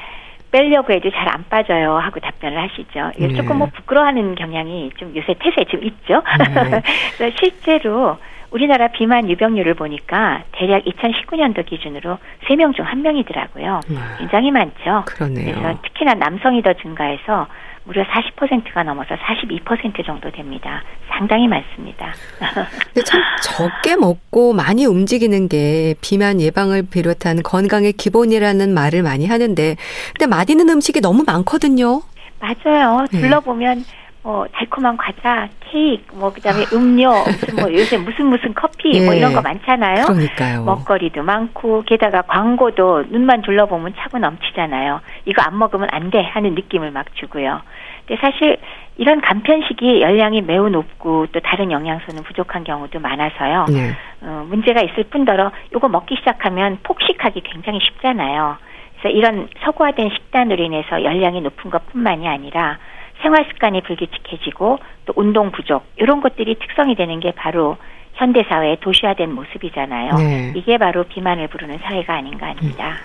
[0.52, 3.12] 빼려고 해도 잘 안 빠져요 하고 답변을 하시죠.
[3.18, 3.34] 이게 네.
[3.34, 6.24] 조금 뭐 부끄러워하는 경향이 좀 요새 태세에 좀 있죠.
[6.40, 6.82] 네.
[7.18, 8.18] 그래서 실제로
[8.52, 13.82] 우리나라 비만 유병률을 보니까 대략 2019년도 기준으로 3명 중 1명이더라고요.
[13.90, 13.98] 네.
[14.20, 15.04] 굉장히 많죠.
[15.08, 15.56] 그러네요.
[15.56, 17.48] 그래서 특히나 남성이 더 증가해서
[17.86, 20.84] 무려 40%가 넘어서 42% 정도 됩니다.
[21.10, 22.14] 상당히 많습니다.
[22.94, 29.76] 근데 참 적게 먹고 많이 움직이는 게 비만 예방을 비롯한 건강의 기본이라는 말을 많이 하는데
[30.14, 32.02] 근데 맛있는 음식이 너무 많거든요.
[32.40, 33.06] 맞아요.
[33.12, 33.22] 네.
[33.22, 34.05] 둘러보면 네.
[34.26, 36.68] 뭐 달콤한 과자, 케이크, 뭐 그다음에 아.
[36.74, 39.06] 음료, 무슨 뭐 요새 무슨 무슨 커피 뭐 예.
[39.06, 40.06] 뭐 이런 거 많잖아요.
[40.06, 40.64] 그러니까요.
[40.64, 45.00] 먹거리도 많고 게다가 광고도 눈만 둘러보면 차고 넘치잖아요.
[45.26, 47.62] 이거 안 먹으면 안 돼 하는 느낌을 막 주고요.
[48.08, 48.58] 근데 사실
[48.98, 53.66] 이런 간편식이 열량이 매우 높고 또 다른 영양소는 부족한 경우도 많아서요.
[53.70, 53.92] 네.
[54.22, 58.58] 어, 문제가 있을 뿐더러 이거 먹기 시작하면 폭식하기 굉장히 쉽잖아요.
[59.00, 62.80] 그래서 이런 서구화된 식단으로 인해서 열량이 높은 것뿐만이 아니라
[63.26, 67.76] 생활 습관이 불규칙해지고 또 운동 부족 이런 것들이 특성이 되는 게 바로
[68.14, 70.16] 현대 사회의 도시화된 모습이잖아요.
[70.18, 70.54] 네.
[70.56, 72.98] 이게 바로 비만을 부르는 사회가 아닌가 합니다.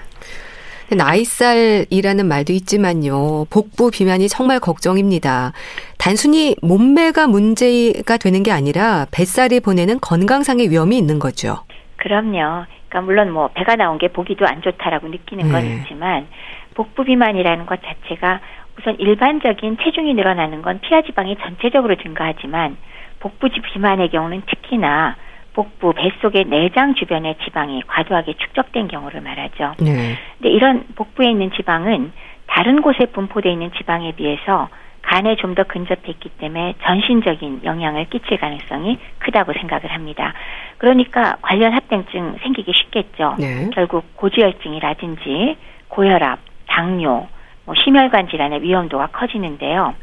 [0.93, 0.99] 음.
[0.99, 3.47] 나이살이라는 말도 있지만요.
[3.49, 5.53] 복부 비만이 정말 걱정입니다.
[5.99, 11.61] 단순히 몸매가 문제가 되는 게 아니라 뱃살이 보내는 건강상의 위험이 있는 거죠.
[11.97, 12.67] 그럼요.
[12.89, 15.77] 그러니까 물론 뭐 배가 나온 게 보기도 안 좋다라고 느끼는 건 네.
[15.77, 16.27] 있지만
[16.75, 18.41] 복부 비만이라는 것 자체가
[18.81, 22.79] 우선 일반적인 체중이 늘어나는 건 피하 지방이 전체적으로 증가하지만
[23.21, 25.17] 복부 비만의 경우는 특히나
[25.53, 29.75] 복부, 뱃속의 내장 주변의 지방이 과도하게 축적된 경우를 말하죠.
[29.81, 30.17] 네.
[30.39, 32.13] 근데 이런 복부에 있는 지방은
[32.47, 34.69] 다른 곳에 분포되어 있는 지방에 비해서
[35.03, 40.33] 간에 좀 더 근접했기 때문에 전신적인 영향을 끼칠 가능성이 크다고 생각을 합니다.
[40.79, 43.35] 그러니까 관련 합병증 생기기 쉽겠죠.
[43.39, 43.69] 네.
[43.75, 45.57] 결국 고지혈증이라든지
[45.89, 47.27] 고혈압, 당뇨,
[47.71, 49.95] 뭐 심혈관 질환의 위험도가 커지는데요.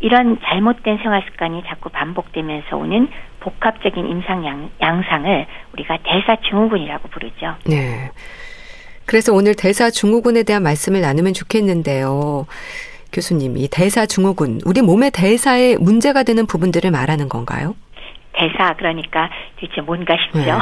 [0.00, 3.08] 이런 잘못된 생활 습관이 자꾸 반복되면서 오는
[3.40, 7.54] 복합적인 임상 양, 양상을 우리가 대사증후군이라고 부르죠.
[7.64, 8.10] 네.
[9.06, 12.44] 그래서 오늘 대사증후군에 대한 말씀을 나누면 좋겠는데요.
[13.10, 17.74] 교수님, 이 대사증후군, 우리 몸의 대사에 문제가 되는 부분들을 말하는 건가요?
[18.34, 20.38] 대사 그러니까 도대체 뭔가 싶죠.
[20.38, 20.54] 네.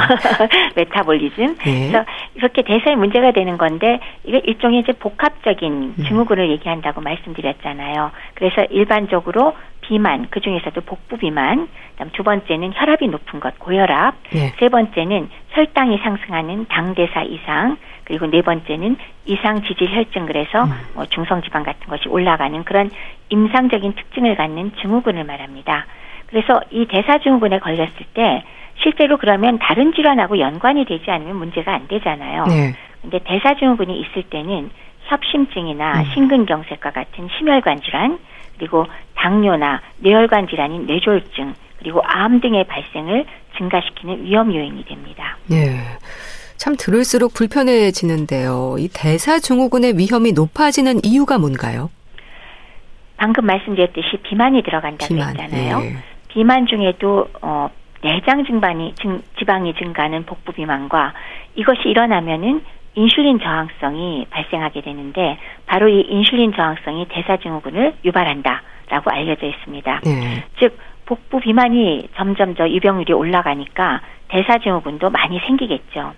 [0.75, 1.55] 메타볼리즘.
[1.57, 1.87] 네.
[1.89, 2.05] 그래서
[2.35, 6.03] 이렇게 대사에 문제가 되는 건데 이게 일종의 이제 복합적인 음.
[6.07, 6.49] 증후군을 음.
[6.51, 8.11] 얘기한다고 말씀드렸잖아요.
[8.35, 14.53] 그래서 일반적으로 비만, 그 중에서도 복부 비만, 그다음 두 번째는 혈압이 높은 것, 고혈압, 네.
[14.57, 20.71] 세 번째는 혈당이 상승하는 당대사 이상, 그리고 네 번째는 이상 지질 혈증 그래서 음.
[20.93, 22.89] 뭐 중성 지방 같은 것이 올라가는 그런
[23.29, 25.85] 임상적인 특징을 갖는 증후군을 말합니다.
[26.27, 28.43] 그래서 이 대사증후군에 걸렸을 때
[28.81, 32.45] 실제로 그러면 다른 질환하고 연관이 되지 않으면 문제가 안 되잖아요.
[32.47, 32.75] 네.
[33.01, 34.69] 근데 대사증후군이 있을 때는
[35.05, 36.05] 협심증이나 음.
[36.13, 38.19] 심근경색과 같은 심혈관 질환,
[38.57, 43.25] 그리고 당뇨나 뇌혈관 질환인 뇌졸중, 그리고 암 등의 발생을
[43.57, 45.37] 증가시키는 위험 요인이 됩니다.
[45.47, 45.79] 네.
[46.57, 48.77] 참 들을수록 불편해지는데요.
[48.79, 51.89] 이 대사증후군의 위험이 높아지는 이유가 뭔가요?
[53.17, 55.81] 방금 말씀드렸듯이 비만이 들어간다고 비만, 했잖아요.
[55.83, 56.12] 예.
[56.33, 57.69] 비만 중에도 어,
[58.01, 61.13] 내장 증반이 증, 지방이 증가하는 복부 비만과
[61.55, 62.63] 이것이 일어나면은
[62.95, 70.01] 인슐린 저항성이 발생하게 되는데 바로 이 인슐린 저항성이 대사증후군을 유발한다라고 알려져 있습니다.
[70.03, 70.43] 네.
[70.59, 76.13] 즉 복부 비만이 점점 더 유병률이 올라가니까 대사증후군도 많이 생기겠죠.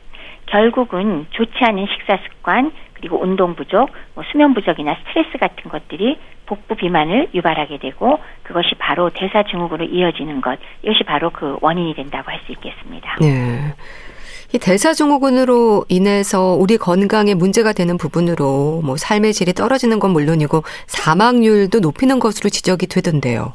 [0.46, 6.76] 결국은 좋지 않은 식사 습관 그리고 운동 부족, 뭐 수면 부족이나 스트레스 같은 것들이 복부
[6.76, 12.40] 비만을 유발하게 되고 그것이 바로 대사 증후군으로 이어지는 것 이것이 바로 그 원인이 된다고 할
[12.46, 13.18] 수 있겠습니다.
[13.20, 13.74] 네.
[14.54, 21.80] 이 대사증후군으로 인해서 우리 건강에 문제가 되는 부분으로 뭐 삶의 질이 떨어지는 건 물론이고 사망률도
[21.80, 23.54] 높이는 것으로 지적이 되던데요.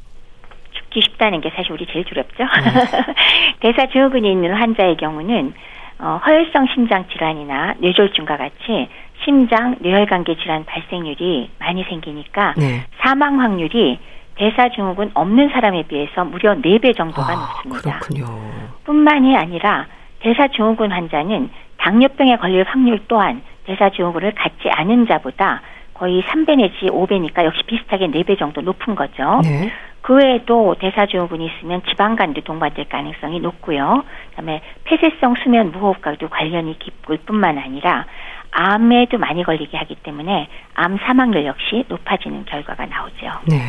[0.72, 2.42] 죽기 쉽다는 게 사실 우리 제일 두렵죠.
[2.42, 3.60] 네.
[3.72, 5.54] 대사증후군이 있는 환자의 경우는
[6.00, 8.88] 어, 허혈성 심장 질환이나 뇌졸중과 같이
[9.24, 12.84] 심장 뇌혈관계 질환 발생률이 많이 생기니까 네.
[13.00, 13.98] 사망 확률이
[14.36, 17.98] 대사증후군 없는 사람에 비해서 무려 4배 정도가 아, 높습니다.
[17.98, 18.26] 그렇군요.
[18.84, 19.86] 뿐만이 아니라
[20.20, 25.60] 대사증후군 환자는 당뇨병에 걸릴 확률 또한 대사증후군을 갖지 않은 자보다
[25.94, 29.40] 거의 3배 내지 5배니까 역시 비슷하게 4배 정도 높은 거죠.
[29.42, 29.70] 네.
[30.02, 34.02] 그 외에도 대사증후군이 있으면 지방간도 동반될 가능성이 높고요.
[34.30, 38.06] 그다음에 폐쇄성 수면 무호흡과도 관련이 깊을 뿐만 아니라
[38.50, 43.26] 암에도 많이 걸리게 하기 때문에 암 사망률 역시 높아지는 결과가 나오죠.
[43.46, 43.60] 네.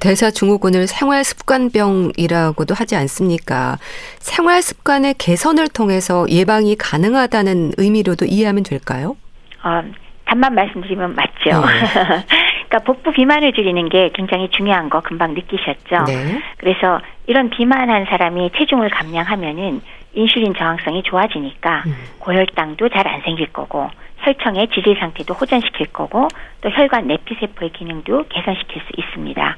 [0.00, 3.76] 대사 증후군을 생활 습관병이라고도 하지 않습니까?
[4.18, 9.16] 생활 습관의 개선을 통해서 예방이 가능하다는 의미로도 이해하면 될까요?
[9.62, 9.82] 어,
[10.24, 11.60] 답만 말씀드리면 맞죠.
[11.66, 12.24] 네.
[12.68, 16.04] 그러니까 복부 비만을 줄이는 게 굉장히 중요한 거 금방 느끼셨죠.
[16.06, 16.42] 네.
[16.56, 19.80] 그래서 이런 비만한 사람이 체중을 감량하면은
[20.14, 21.94] 인슐린 저항성이 좋아지니까 음.
[22.18, 26.28] 고혈당도 잘 안 생길 거고 혈청의 지질 상태도 호전시킬 거고
[26.62, 29.56] 또 혈관 내피 세포의 기능도 개선시킬 수 있습니다.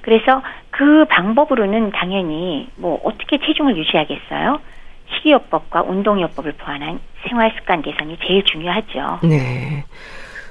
[0.00, 4.60] 그래서 그 방법으로는 당연히 뭐 어떻게 체중을 유지하겠어요?
[5.16, 9.20] 식이요법과 운동요법을 포함한 생활 습관 개선이 제일 중요하죠.
[9.24, 9.84] 네.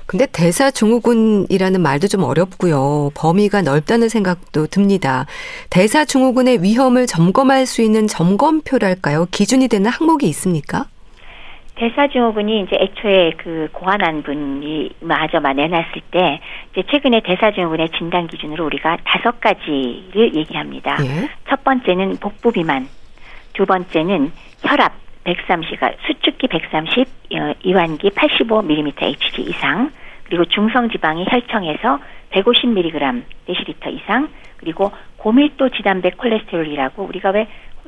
[0.05, 3.11] 근데 대사 증후군이라는 말도 좀 어렵고요.
[3.15, 5.25] 범위가 넓다는 생각도 듭니다.
[5.69, 9.27] 대사 증후군의 위험을 점검할 수 있는 점검표랄까요?
[9.31, 10.85] 기준이 되는 항목이 있습니까?
[11.75, 16.39] 대사증후군이 이제 애초에 그 고안한 분이 마저마 내놨을 때
[16.71, 20.97] 이제 최근에 대사증후군의 진단 기준으로 우리가 다섯 가지를 얘기합니다.
[21.03, 21.29] 예?
[21.49, 22.87] 첫 번째는 복부 비만,
[23.53, 24.93] 두 번째는 혈압
[25.25, 29.91] 130가 수축기 130, 어, 이완기 85mm Hg 이상,
[30.23, 31.99] 그리고 중성 지방이 혈청에서
[32.31, 37.47] 150mg 데시리터 이상, 그리고 고밀도 지단백 콜레스테롤이라고 우리가 왜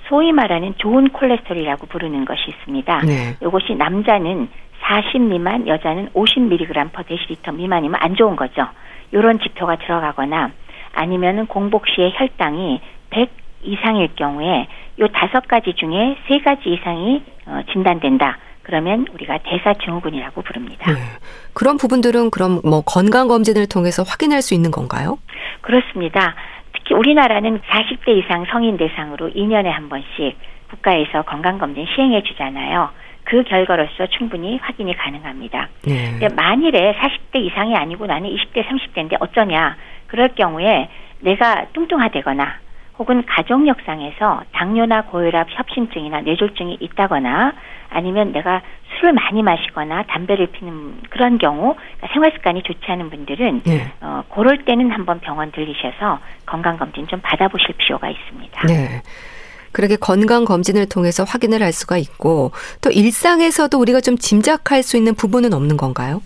[0.09, 3.01] 소위 말하는 좋은 콜레스테롤이라고 부르는 것이 있습니다.
[3.01, 3.35] 네.
[3.41, 4.49] 이것이 남자는
[4.81, 8.67] 40 미만, 여자는 50mg per 데시리터 미만이면 안 좋은 거죠.
[9.11, 10.51] 이런 지표가 들어가거나
[10.93, 14.67] 아니면은 공복 시에 혈당이 100 이상일 경우에
[14.99, 18.37] 요 다섯 가지 중에 세 가지 이상이 어, 진단된다.
[18.63, 20.91] 그러면 우리가 대사증후군이라고 부릅니다.
[20.91, 20.99] 네.
[21.53, 25.17] 그런 부분들은 그럼 뭐 건강 검진을 통해서 확인할 수 있는 건가요?
[25.61, 26.35] 그렇습니다.
[26.73, 30.37] 특히 우리나라는 40대 이상 성인 대상으로 2년에 한 번씩
[30.69, 32.89] 국가에서 건강검진 시행해 주잖아요.
[33.23, 35.69] 그 결과로서 충분히 확인이 가능합니다.
[35.85, 36.27] 네.
[36.35, 39.75] 만일에 40대 이상이 아니고 나는 20대, 30대인데 어쩌냐.
[40.07, 40.89] 그럴 경우에
[41.19, 42.66] 내가 뚱뚱하다거나
[42.99, 47.53] 혹은 가족력상에서 당뇨나 고혈압, 협심증이나 뇌졸중이 있다거나
[47.89, 48.61] 아니면 내가
[48.97, 53.91] 술을 많이 마시거나 담배를 피는 그런 경우 그러니까 생활 습관이 좋지 않은 분들은 네.
[54.01, 58.67] 어, 그럴 때는 한번 병원 들리셔서 건강 검진 좀 받아보실 필요가 있습니다.
[58.67, 59.01] 네.
[59.71, 65.13] 그렇게 건강 검진을 통해서 확인을 할 수가 있고 또 일상에서도 우리가 좀 짐작할 수 있는
[65.13, 66.21] 부분은 없는 건가요?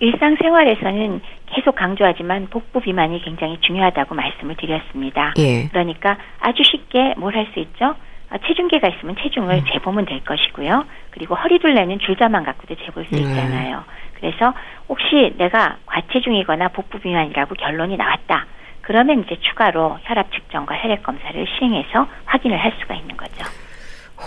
[0.00, 5.32] 일상생활에서는 계속 강조하지만 복부 비만이 굉장히 중요하다고 말씀을 드렸습니다.
[5.38, 5.68] 예.
[5.68, 7.94] 그러니까 아주 쉽게 뭘 할 수 있죠?
[8.28, 9.64] 아, 체중계가 있으면 체중을 음.
[9.72, 10.84] 재보면 될 것이고요.
[11.10, 13.20] 그리고 허리둘레는 줄자만 갖고도 재볼 수 네.
[13.20, 13.84] 있잖아요.
[14.14, 14.52] 그래서
[14.88, 18.46] 혹시 내가 과체중이거나 복부 비만이라고 결론이 나왔다.
[18.80, 23.44] 그러면 이제 추가로 혈압 측정과 혈액 검사를 시행해서 확인을 할 수가 있는 거죠.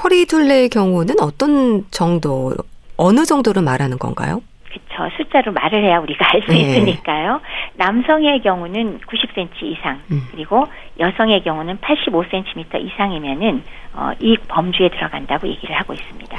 [0.03, 2.53] 허리둘레의 경우는 어떤 정도,
[2.95, 4.41] 어느 정도를 말하는 건가요?
[4.69, 5.15] 그렇죠.
[5.17, 6.60] 숫자로 말을 해야 우리가 알수 네.
[6.60, 7.41] 있으니까요.
[7.75, 10.21] 남성의 경우는 90cm 이상, 음.
[10.32, 10.67] 그리고
[10.99, 16.38] 여성의 경우는 85cm 이상이면은 어, 이 범주에 들어간다고 얘기를 하고 있습니다.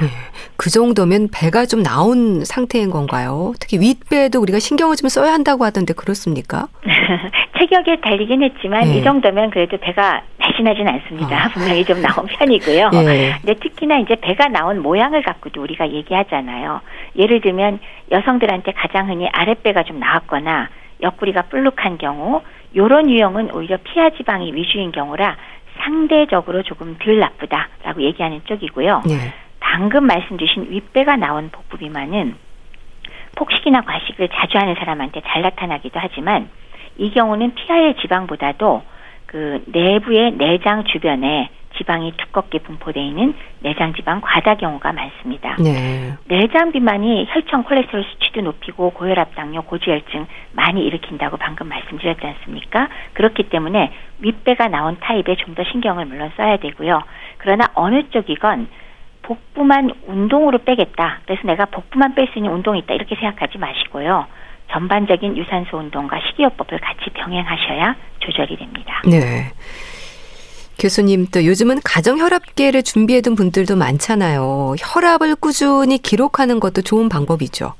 [0.60, 0.62] 네.
[0.62, 3.54] 그 정도면 배가 좀 나온 상태인 건가요?
[3.58, 6.68] 특히 윗배도 우리가 신경을 좀 써야 한다고 하던데 그렇습니까?
[7.58, 8.98] 체격에 달리긴 했지만 네.
[8.98, 11.46] 이 정도면 그래도 배가 날씬하진 않습니다.
[11.46, 11.48] 어.
[11.54, 12.90] 분명히 좀 나온 편이고요.
[12.90, 13.36] 네.
[13.40, 16.80] 근데 특히나 이제 배가 나온 모양을 갖고도 우리가 얘기하잖아요.
[17.16, 17.78] 예를 들면
[18.10, 20.68] 여성들한테 가장 흔히 아랫배가 좀 나왔거나
[21.02, 22.42] 옆구리가 불룩한 경우
[22.76, 25.36] 요런 유형은 오히려 피하 지방이 위주인 경우라
[25.82, 29.02] 상대적으로 조금 덜 나쁘다라고 얘기하는 쪽이고요.
[29.06, 29.32] 네.
[29.60, 32.34] 방금 말씀 주신 윗배가 나온 복부 비만은
[33.36, 36.48] 폭식이나 과식을 자주 하는 사람한테 잘 나타나기도 하지만
[36.96, 38.82] 이 경우는 피하의 지방보다도
[39.26, 45.56] 그 내부의 내장 주변에 지방이 두껍게 분포되어 있는 내장 지방 과다 경우가 많습니다.
[45.62, 46.12] 네.
[46.26, 52.88] 내장 비만이 혈청 콜레스테롤 수치도 높이고 고혈압, 당뇨, 고지혈증 많이 일으킨다고 방금 말씀드렸지 않습니까?
[53.14, 57.02] 그렇기 때문에 윗배가 나온 타입에 좀 더 신경을 물론 써야 되고요.
[57.38, 58.68] 그러나 어느 쪽이건
[59.30, 61.20] 복부만 운동으로 빼겠다.
[61.24, 62.94] 그래서 내가 복부만 뺄 수 있는 운동이 있다.
[62.94, 64.26] 이렇게 생각하지 마시고요.
[64.72, 69.02] 전반적인 유산소 운동과 식이요법을 같이 병행하셔야 조절이 됩니다.
[69.08, 69.52] 네.
[70.80, 74.74] 교수님 또 요즘은 가정 혈압계를 준비해 둔 분들도 많잖아요.
[74.80, 77.74] 혈압을 꾸준히 기록하는 것도 좋은 방법이죠.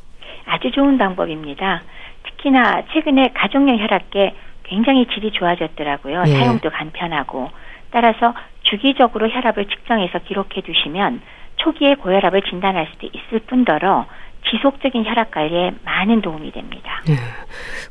[0.47, 1.83] 아주 좋은 방법입니다.
[2.25, 4.35] 특히나 최근에 가정용 혈압계
[4.65, 6.23] 굉장히 질이 좋아졌더라고요.
[6.27, 6.33] 예.
[6.33, 7.51] 사용도 간편하고
[7.91, 11.23] 따라서 주기적으로 혈압을 측정해서 기록해 두시면
[11.63, 14.07] 초기에 고혈압을 진단할 수도 있을 뿐더러
[14.51, 17.03] 지속적인 혈압 관리에 많은 도움이 됩니다.
[17.07, 17.15] 네.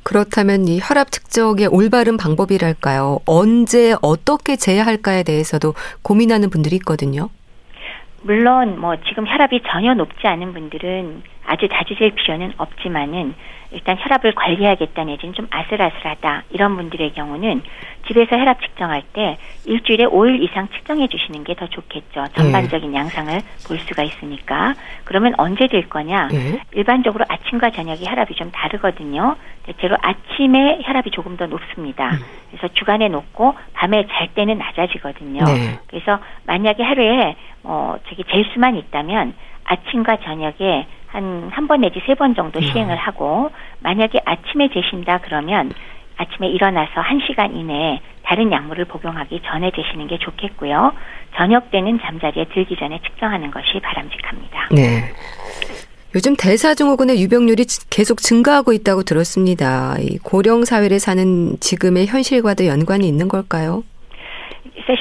[0.04, 3.20] 그렇다면 이 혈압 측정의 올바른 방법이랄까요?
[3.26, 7.30] 언제 어떻게 재야 할까에 대해서도 고민하는 분들이 있거든요.
[8.22, 13.34] 물론 뭐 지금 혈압이 전혀 높지 않은 분들은 아주 자주 잴 필요는 없지만은
[13.72, 17.62] 일단 혈압을 관리하겠다 내지는 좀 아슬아슬하다 이런 분들의 경우는
[18.08, 22.26] 집에서 혈압 측정할 때 일주일에 5일 이상 측정해 주시는 게 더 좋겠죠.
[22.36, 22.98] 전반적인 네.
[22.98, 24.76] 양상을 볼 수가 있으니까.
[25.04, 26.30] 그러면 언제 될 거냐?
[26.30, 26.62] 네.
[26.72, 29.36] 일반적으로 아침과 저녁이 혈압이 좀 다르거든요.
[29.64, 32.12] 대체로 아침에 혈압이 조금 더 높습니다.
[32.12, 32.20] 음.
[32.50, 35.44] 그래서 주간에 높고 밤에 잘 때는 낮아지거든요.
[35.44, 35.80] 네.
[35.88, 39.34] 그래서 만약에 하루에 뭐 저기 잴 수만 있다면
[39.66, 42.64] 아침과 저녁에 한 한 번 내지 세 번 정도 음.
[42.64, 43.50] 시행을 하고
[43.82, 45.72] 만약에 아침에 재신다 그러면
[46.18, 50.94] 아침에 일어나서 한시간 이내에 다른 약물을 복용하기 전에 재시는 게 좋겠고요.
[51.36, 54.68] 저녁 때는 잠자리에 들기 전에 측정하는 것이 바람직합니다.
[54.72, 55.04] 네.
[56.16, 59.96] 요즘 대사증후군의 유병률이 계속 증가하고 있다고 들었습니다.
[60.00, 63.84] 이 고령 사회를 사는 지금의 현실과도 연관이 있는 걸까요?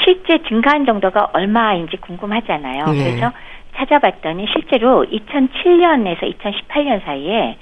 [0.04, 2.86] 실제 증가한 정도가 얼마인지 궁금하잖아요.
[2.92, 3.04] 네.
[3.04, 3.32] 그래서
[3.78, 7.56] 찾아봤더니 실제로 2007년에서 2018년 사이에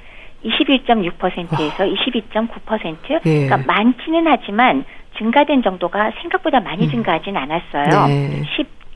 [0.45, 1.89] 21.6%에서 와.
[1.89, 3.47] 22.9% 예.
[3.47, 4.85] 그러니까 많지는 하지만
[5.19, 6.91] 증가된 정도가 생각보다 많이 음.
[6.91, 8.07] 증가하진 않았어요.
[8.07, 8.43] 네.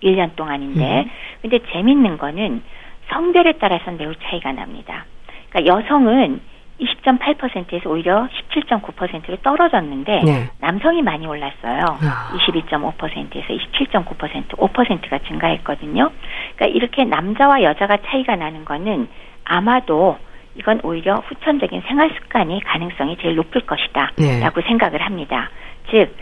[0.03, 1.01] 11년 동안인데.
[1.01, 1.11] 음.
[1.43, 2.63] 근데 재밌는 거는
[3.09, 5.05] 성별에 따라서 매우 차이가 납니다.
[5.51, 6.41] 그러니까 여성은
[6.81, 10.51] 20.8%에서 오히려 17.9%로 떨어졌는데 네.
[10.59, 11.85] 남성이 많이 올랐어요.
[12.03, 12.37] 아.
[12.37, 16.11] 22.5%에서 27.9% 5%가 증가했거든요.
[16.57, 19.09] 그러니까 이렇게 남자와 여자가 차이가 나는 거는
[19.45, 20.19] 아마도
[20.57, 24.13] 이건 오히려 후천적인 생활 습관이 가능성이 제일 높을 것이다.
[24.17, 24.41] 네.
[24.41, 25.51] 라고 생각을 합니다.
[25.91, 26.15] 즉,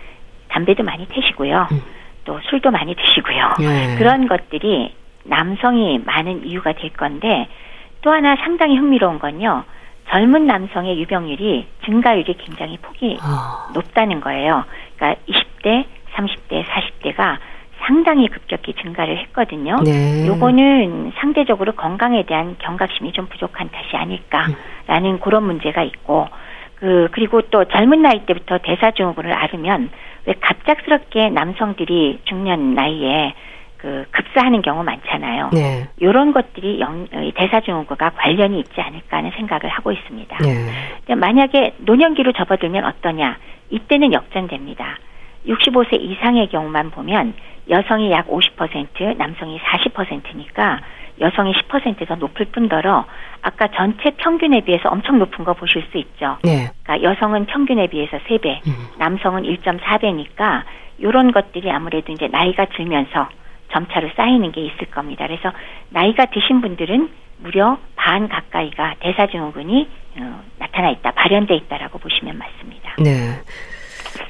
[0.49, 1.69] 담배도 많이 태시고요.
[1.73, 1.83] 음.
[2.25, 3.55] 또 술도 많이 드시고요.
[3.59, 3.97] 네.
[3.97, 7.49] 그런 것들이 남성이 많은 이유가 될 건데
[8.03, 9.65] 또 하나 상당히 흥미로운 건요.
[10.11, 13.71] 젊은 남성의 유병률이 증가율이 굉장히 폭이 아.
[13.75, 14.65] 높다는 거예요.
[14.97, 15.85] 그러니까 20대,
[16.15, 17.39] 30대, 40대가
[17.81, 19.77] 상당히 급격히 증가를 했거든요.
[19.85, 20.27] 네.
[20.27, 25.21] 요거는 상대적으로 건강에 대한 경각심이 좀 부족한 탓이 아닐까라는 음.
[25.21, 26.29] 그런 문제가 있고
[26.75, 29.91] 그 그리고 또 젊은 나이 때부터 대사증후군을 앓으면
[30.27, 33.35] 왜 갑작스럽게 남성들이 중년 나이에
[33.79, 35.51] 그 급사하는 경우 많잖아요.
[35.53, 35.89] 네.
[35.99, 40.37] 이런 것들이 영, 대사증후군과 관련이 있지 않을까 하는 생각을 하고 있습니다.
[40.39, 41.15] 네.
[41.15, 43.39] 만약에 노년기로 접어들면 어떠냐?
[43.71, 44.99] 이때는 역전됩니다.
[45.47, 47.35] 65세 이상의 경우만 보면
[47.71, 50.81] 여성이 약 50%, 남성이 40%니까
[51.21, 53.05] 여성이 10%더 높을 뿐더러
[53.43, 56.39] 아까 전체 평균에 비해서 엄청 높은 거 보실 수 있죠.
[56.43, 56.71] 네.
[56.83, 58.73] 그러니까 여성은 평균에 비해서 3배, 음.
[58.99, 60.63] 남성은 1.4배니까
[60.99, 63.29] 이런 것들이 아무래도 이제 나이가 들면서
[63.73, 65.27] 점차로 쌓이는 게 있을 겁니다.
[65.27, 65.53] 그래서
[65.91, 67.09] 나이가 드신 분들은
[67.39, 69.89] 무려 반 가까이가 대사증후군이
[70.21, 72.97] 어, 나타나 있다, 발현돼 있다라고 보시면 맞습니다.
[72.99, 73.41] 네.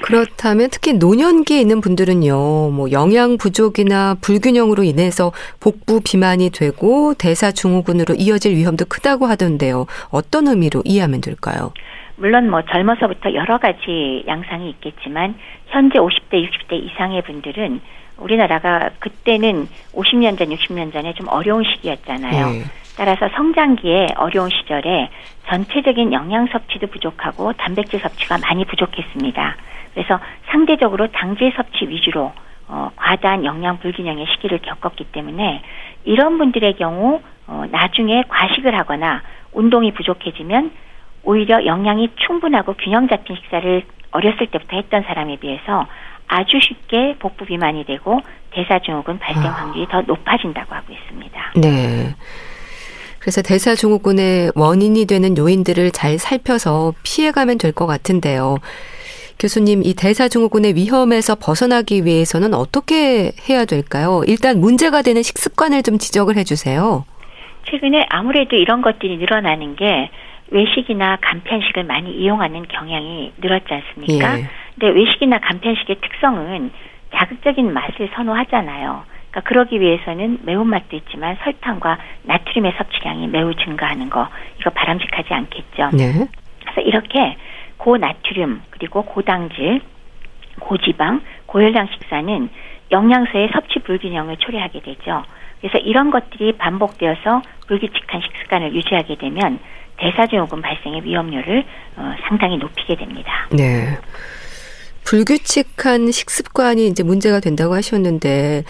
[0.03, 8.15] 그렇다면 특히 노년기에 있는 분들은요, 뭐 영양 부족이나 불균형으로 인해서 복부 비만이 되고 대사 증후군으로
[8.15, 9.87] 이어질 위험도 크다고 하던데요.
[10.11, 11.73] 어떤 의미로 이해하면 될까요?
[12.17, 15.37] 물론 뭐 젊어서부터 여러 가지 양상이 있겠지만
[15.69, 17.81] 현재 50대, 60대 이상의 분들은
[18.19, 22.51] 우리나라가 그때는 50년 전, 60년 전에 좀 어려운 시기였잖아요.
[22.51, 22.65] 네.
[22.97, 25.09] 따라서 성장기에 어려운 시절에
[25.49, 29.57] 전체적인 영양 섭취도 부족하고 단백질 섭취가 많이 부족했습니다.
[29.95, 32.33] 그래서 상대적으로 당질 섭취 위주로
[32.67, 35.63] 어, 과다한 영양 불균형의 시기를 겪었기 때문에
[36.05, 40.71] 이런 분들의 경우 어, 나중에 과식을 하거나 운동이 부족해지면
[41.23, 45.87] 오히려 영양이 충분하고 균형 잡힌 식사를 어렸을 때부터 했던 사람에 비해서
[46.29, 48.21] 아주 쉽게 복부 비만이 되고
[48.53, 49.51] 대사증후군 발생 아.
[49.51, 49.93] 확률이 아.
[49.93, 51.53] 더 높아진다고 하고 있습니다.
[51.57, 52.15] 네.
[53.19, 58.57] 그래서 대사증후군의 원인이 되는 요인들을 잘 살펴서 피해가면 될 것 같은데요.
[59.39, 64.23] 교수님, 이 대사증후군의 위험에서 벗어나기 위해서는 어떻게 해야 될까요?
[64.27, 67.05] 일단 문제가 되는 식습관을 좀 지적을 해주세요.
[67.71, 70.11] 최근에 아무래도 이런 것들이 늘어나는 게
[70.51, 74.39] 외식이나 간편식을 많이 이용하는 경향이 늘었지 않습니까?
[74.39, 74.45] 예.
[74.79, 76.71] 근데 외식이나 간편식의 특성은
[77.15, 79.05] 자극적인 맛을 선호하잖아요.
[79.31, 84.29] 그러니까 그러기 위해서는 매운맛도 있지만 설탕과 나트륨의 섭취량이 매우 증가하는 거
[84.61, 85.91] 이거 바람직하지 않겠죠.
[85.93, 86.29] 네.
[86.63, 87.37] 그래서 이렇게
[87.77, 89.81] 고나트륨 그리고 고당질,
[90.61, 92.49] 고지방, 고열량 식사는
[92.91, 95.23] 영양소의 섭취 불균형을 초래하게 되죠.
[95.61, 99.59] 그래서 이런 것들이 반복되어서 불규칙한 식습관을 유지하게 되면
[99.99, 101.65] 대사증후군 발생의 위험률을
[101.97, 103.49] 어, 상당히 높이게 됩니다.
[103.51, 103.99] 네.
[105.05, 108.65] 불규칙한 식습관이 이제 문제가 된다고 하셨는데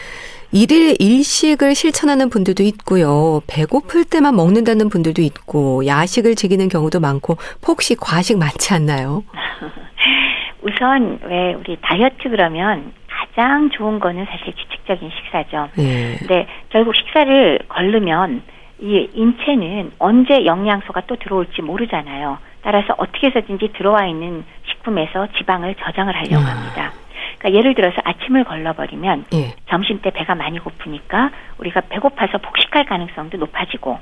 [0.52, 3.42] 일일 일식을 실천하는 분들도 있고요.
[3.48, 9.24] 배고플 때만 먹는다는 분들도 있고 야식을 즐기는 경우도 많고 폭식 과식 많지 않나요?
[10.62, 15.68] 우선 왜 우리 다이어트 그러면 가장 좋은 거는 사실 규칙적인 식사죠.
[15.76, 16.16] 네.
[16.18, 18.42] 근데 결국 식사를 걸르면
[18.80, 22.38] 이 인체는 언제 영양소가 또 들어올지 모르잖아요.
[22.62, 26.46] 따라서 어떻게 해서든지 들어와 있는 식품에서 지방을 저장을 하려고 음.
[26.46, 26.92] 합니다.
[27.38, 29.54] 그러니까 예를 들어서 아침을 걸러버리면 예.
[29.68, 33.98] 점심 때 배가 많이 고프니까 우리가 배고파서 폭식할 가능성도 높아지고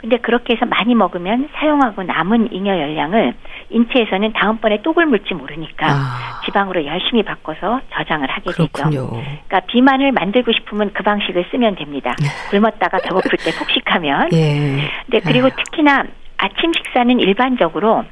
[0.00, 3.34] 근데 그렇게 해서 많이 먹으면 사용하고 남은 잉여 열량을
[3.68, 6.40] 인체에서는 다음번에 또 굶을지 모르니까 아.
[6.46, 8.90] 지방으로 열심히 바꿔서 저장을 하게 그렇군요.
[8.90, 9.10] 되죠.
[9.10, 12.16] 그러니까 비만을 만들고 싶으면 그 방식을 쓰면 됩니다.
[12.18, 12.28] 네.
[12.48, 14.30] 굶었다가 배고플 때 폭식하면.
[14.32, 14.88] 예.
[15.04, 15.50] 근데 그리고 아.
[15.50, 16.04] 특히나
[16.38, 18.04] 아침 식사는 일반적으로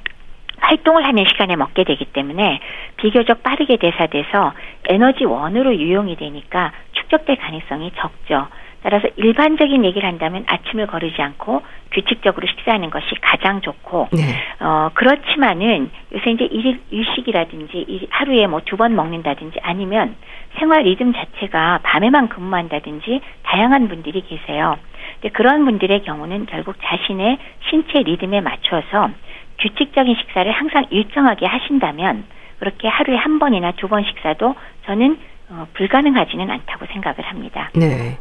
[0.61, 2.61] 활동을 하는 시간에 먹게 되기 때문에
[2.99, 4.53] 비교적 빠르게 대사돼서
[4.91, 8.49] 에너지 원으로 유용이 되니까 축적될 가능성이 적죠.
[8.89, 11.61] 따라서 일반적인 얘기를 한다면 아침을 거르지 않고
[11.93, 14.23] 규칙적으로 식사하는 것이 가장 좋고 네.
[14.61, 20.17] 어 그렇지만은 요새 이제 일, 일식이라든지 하루에 뭐 두 번 먹는다든지 아니면
[20.59, 24.79] 생활 리듬 자체가 밤에만 근무한다든지 다양한 분들이 계세요.
[25.21, 27.37] 근데 그런 분들의 경우는 결국 자신의
[27.69, 29.11] 신체 리듬에 맞춰서
[29.59, 32.25] 규칙적인 식사를 항상 일정하게 하신다면
[32.59, 34.55] 그렇게 하루에 한 번이나 두 번 식사도
[34.87, 35.19] 저는
[35.51, 37.71] 어, 불가능하지는 않다고 생각을 합니다.
[37.75, 38.17] 네.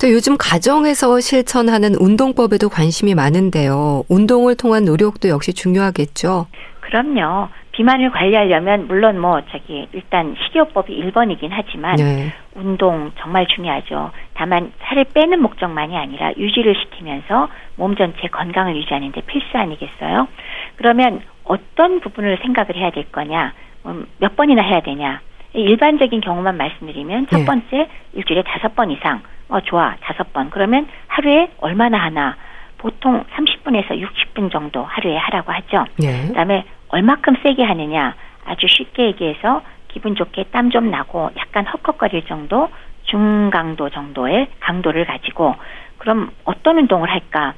[0.00, 4.04] 또 요즘 가정에서 실천하는 운동법에도 관심이 많은데요.
[4.08, 6.46] 운동을 통한 노력도 역시 중요하겠죠.
[6.80, 7.48] 그럼요.
[7.72, 12.32] 비만을 관리하려면 물론 뭐 저기 일단 식이요법이 1번이긴 하지만 네.
[12.54, 14.10] 운동 정말 중요하죠.
[14.34, 20.28] 다만 살을 빼는 목적만이 아니라 유지를 시키면서 몸 전체 건강을 유지하는 데 필수 아니겠어요?
[20.76, 23.52] 그러면 어떤 부분을 생각을 해야 될 거냐?
[23.86, 25.20] 음, 몇 번이나 해야 되냐?
[25.54, 27.44] 일반적인 경우만 말씀드리면 첫 네.
[27.44, 32.36] 번째 일주일에 다섯 번 이상 어 좋아 다섯 번 그러면 하루에 얼마나 하나
[32.76, 35.84] 보통 30분에서 60분 정도 하루에 하라고 하죠.
[35.98, 36.28] 네.
[36.28, 42.68] 그다음에 얼마큼 세게 하느냐 아주 쉽게 얘기해서 기분 좋게 땀 좀 나고 약간 헉헉거릴 정도
[43.04, 45.56] 중강도 정도의 강도를 가지고
[45.98, 47.54] 그럼 어떤 운동을 할까?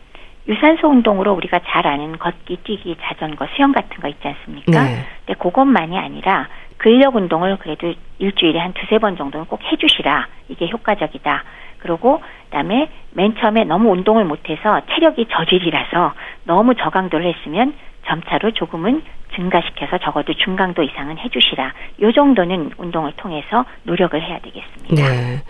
[0.48, 4.84] 유산소 운동으로 우리가 잘 아는 걷기, 뛰기, 자전거, 수영 같은 거 있지 않습니까?
[4.84, 5.04] 네.
[5.26, 10.26] 근데 그것만이 아니라 근력 운동을 그래도 일주일에 한 두세 번 정도는 꼭 해주시라.
[10.48, 11.44] 이게 효과적이다.
[11.80, 16.12] 그리고 그다음에 맨 처음에 너무 운동을 못해서 체력이 저질이라서
[16.44, 17.74] 너무 저강도를 했으면
[18.06, 19.02] 점차로 조금은
[19.34, 21.72] 증가시켜서 적어도 중강도 이상은 해주시라.
[22.02, 24.94] 요 정도는 운동을 통해서 노력을 해야 되겠습니다.
[24.94, 25.42] 네.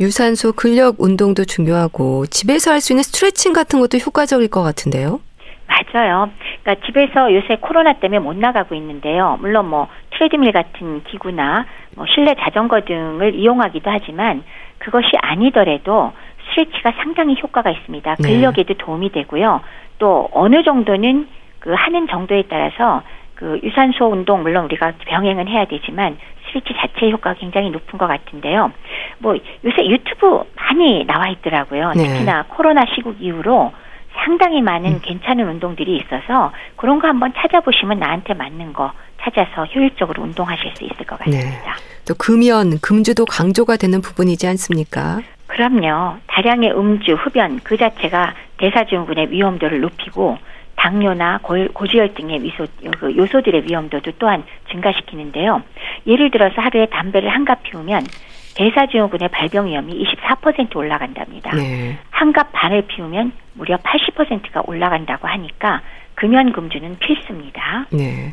[0.00, 5.20] 유산소 근력 운동도 중요하고 집에서 할 수 있는 스트레칭 같은 것도 효과적일 것 같은데요.
[5.66, 6.30] 맞아요.
[6.62, 9.38] 그러니까 집에서 요새 코로나 때문에 못 나가고 있는데요.
[9.40, 11.64] 물론 뭐 트레드밀 같은 기구나
[11.96, 14.44] 뭐 실내 자전거 등을 이용하기도 하지만
[14.84, 16.12] 그것이 아니더라도
[16.48, 18.16] 스트레치가 상당히 효과가 있습니다.
[18.16, 18.28] 네.
[18.28, 19.62] 근력에도 도움이 되고요.
[19.98, 21.26] 또 어느 정도는
[21.58, 23.02] 그 하는 정도에 따라서
[23.34, 28.72] 그 유산소 운동 물론 우리가 병행은 해야 되지만 스트레치 자체 효과가 굉장히 높은 것 같은데요.
[29.18, 31.92] 뭐 요새 유튜브 많이 나와 있더라고요.
[31.96, 32.04] 네.
[32.04, 33.72] 특히나 코로나 시국 이후로
[34.16, 35.00] 상당히 많은 음.
[35.02, 41.06] 괜찮은 운동들이 있어서 그런 거 한번 찾아보시면 나한테 맞는 거 찾아서 효율적으로 운동하실 수 있을
[41.06, 41.74] 것 같습니다.
[41.74, 41.93] 네.
[42.06, 45.20] 또 금연, 금주도 강조가 되는 부분이지 않습니까?
[45.46, 46.18] 그럼요.
[46.26, 50.38] 다량의 음주, 흡연 그 자체가 대사증후군의 위험도를 높이고
[50.76, 52.66] 당뇨나 고, 지혈등의 위소,
[52.98, 55.62] 그 요소 들의 위험도도 또한 증가시키는데요.
[56.06, 58.06] 예를 들어서 하루에 담배를 한갑 피우면
[58.54, 61.54] 대사증후군의 발병 위험이 24% 올라간답니다.
[61.56, 61.98] 네.
[62.10, 65.82] 한갑 반을 피우면 무려 80%가 올라간다고 하니까
[66.14, 67.86] 금연 금주는 필수입니다.
[67.90, 68.32] 네.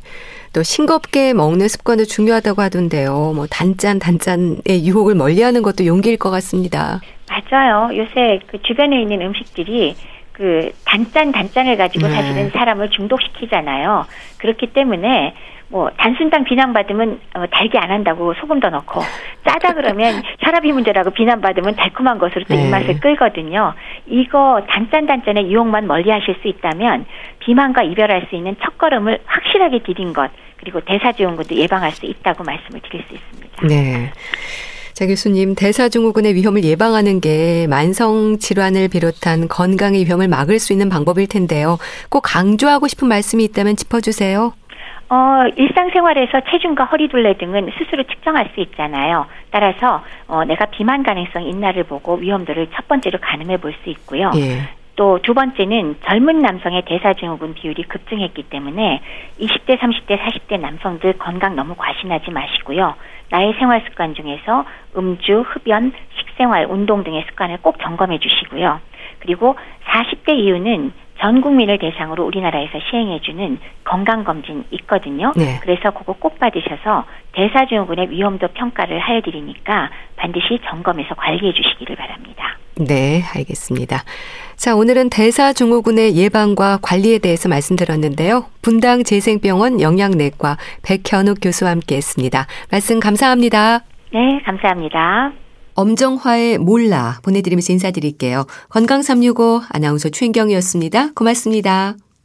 [0.54, 3.34] 또 싱겁게 먹는 습관도 중요하다고 하던데요.
[3.36, 7.02] 뭐 단짠 단짠의 유혹을 멀리하는 것도 용기일 것 같습니다.
[7.30, 7.96] 맞아요.
[7.96, 9.96] 요새 그 주변에 있는 음식들이
[10.34, 12.14] 그 단짠 단짠을 가지고 네.
[12.14, 14.06] 사실은 사람을 중독시키잖아요.
[14.38, 15.34] 그렇기 때문에
[15.72, 19.02] 뭐 단순당 비난받으면 어, 달게 안 한다고 소금 더 넣고
[19.48, 22.66] 짜다 그러면 혈압이 문제라고 비난받으면 달콤한 것으로 또 네.
[22.66, 23.74] 입맛을 끌거든요.
[24.06, 27.06] 이거 단짠 단짠의 유혹만 멀리하실 수 있다면
[27.40, 33.04] 비만과 이별할 수 있는 첫걸음을 확실하게 디딘 것 그리고 대사증후군도 예방할 수 있다고 말씀을 드릴
[33.08, 33.68] 수 있습니다.
[33.68, 34.12] 네.
[34.94, 41.28] 자 교수님 대사증후군의 위험을 예방하는 게 만성 질환을 비롯한 건강의 위험을 막을 수 있는 방법일
[41.28, 41.78] 텐데요.
[42.10, 44.54] 꼭 강조하고 싶은 말씀이 있다면 짚어주세요.
[45.12, 49.26] 어, 일상생활에서 체중과 허리둘레 등은 스스로 측정할 수 있잖아요.
[49.50, 54.32] 따라서 어, 내가 비만 가능성이 있나를 보고 위험도를 첫 번째로 가늠해 볼 수 있고요.
[54.36, 54.70] 예.
[54.96, 59.02] 또두 번째는 젊은 남성의 대사증후군 비율이 급증했기 때문에
[59.40, 62.96] 20대, 30대, 40대 남성들 건강 너무 과신하지 마시고요.
[63.30, 68.80] 나의 생활 습관 중에서 음주, 흡연, 식생활, 운동 등의 습관을 꼭 점검해 주시고요.
[69.20, 69.56] 그리고
[69.86, 70.92] 40대 이후는
[71.22, 75.32] 전 국민을 대상으로 우리나라에서 시행해주는 건강검진 있거든요.
[75.36, 75.60] 네.
[75.62, 82.58] 그래서 그거 꼭 받으셔서 대사증후군의 위험도 평가를 하여드리니까 반드시 점검해서 관리해 주시기를 바랍니다.
[82.76, 84.04] 네, 알겠습니다.
[84.56, 88.46] 자, 오늘은 대사증후군의 예방과 관리에 대해서 말씀드렸는데요.
[88.64, 92.48] 분당 재생병원 영양내과 백현욱 교수와 함께 했습니다.
[92.72, 93.82] 말씀 감사합니다.
[94.12, 95.34] 네, 감사합니다.
[95.82, 98.46] 엄정화의 몰라 보내드리면서 인사드릴게요.
[98.70, 101.14] 건강365 아나운서 최인경이었습니다.
[101.14, 101.96] 고맙습니다.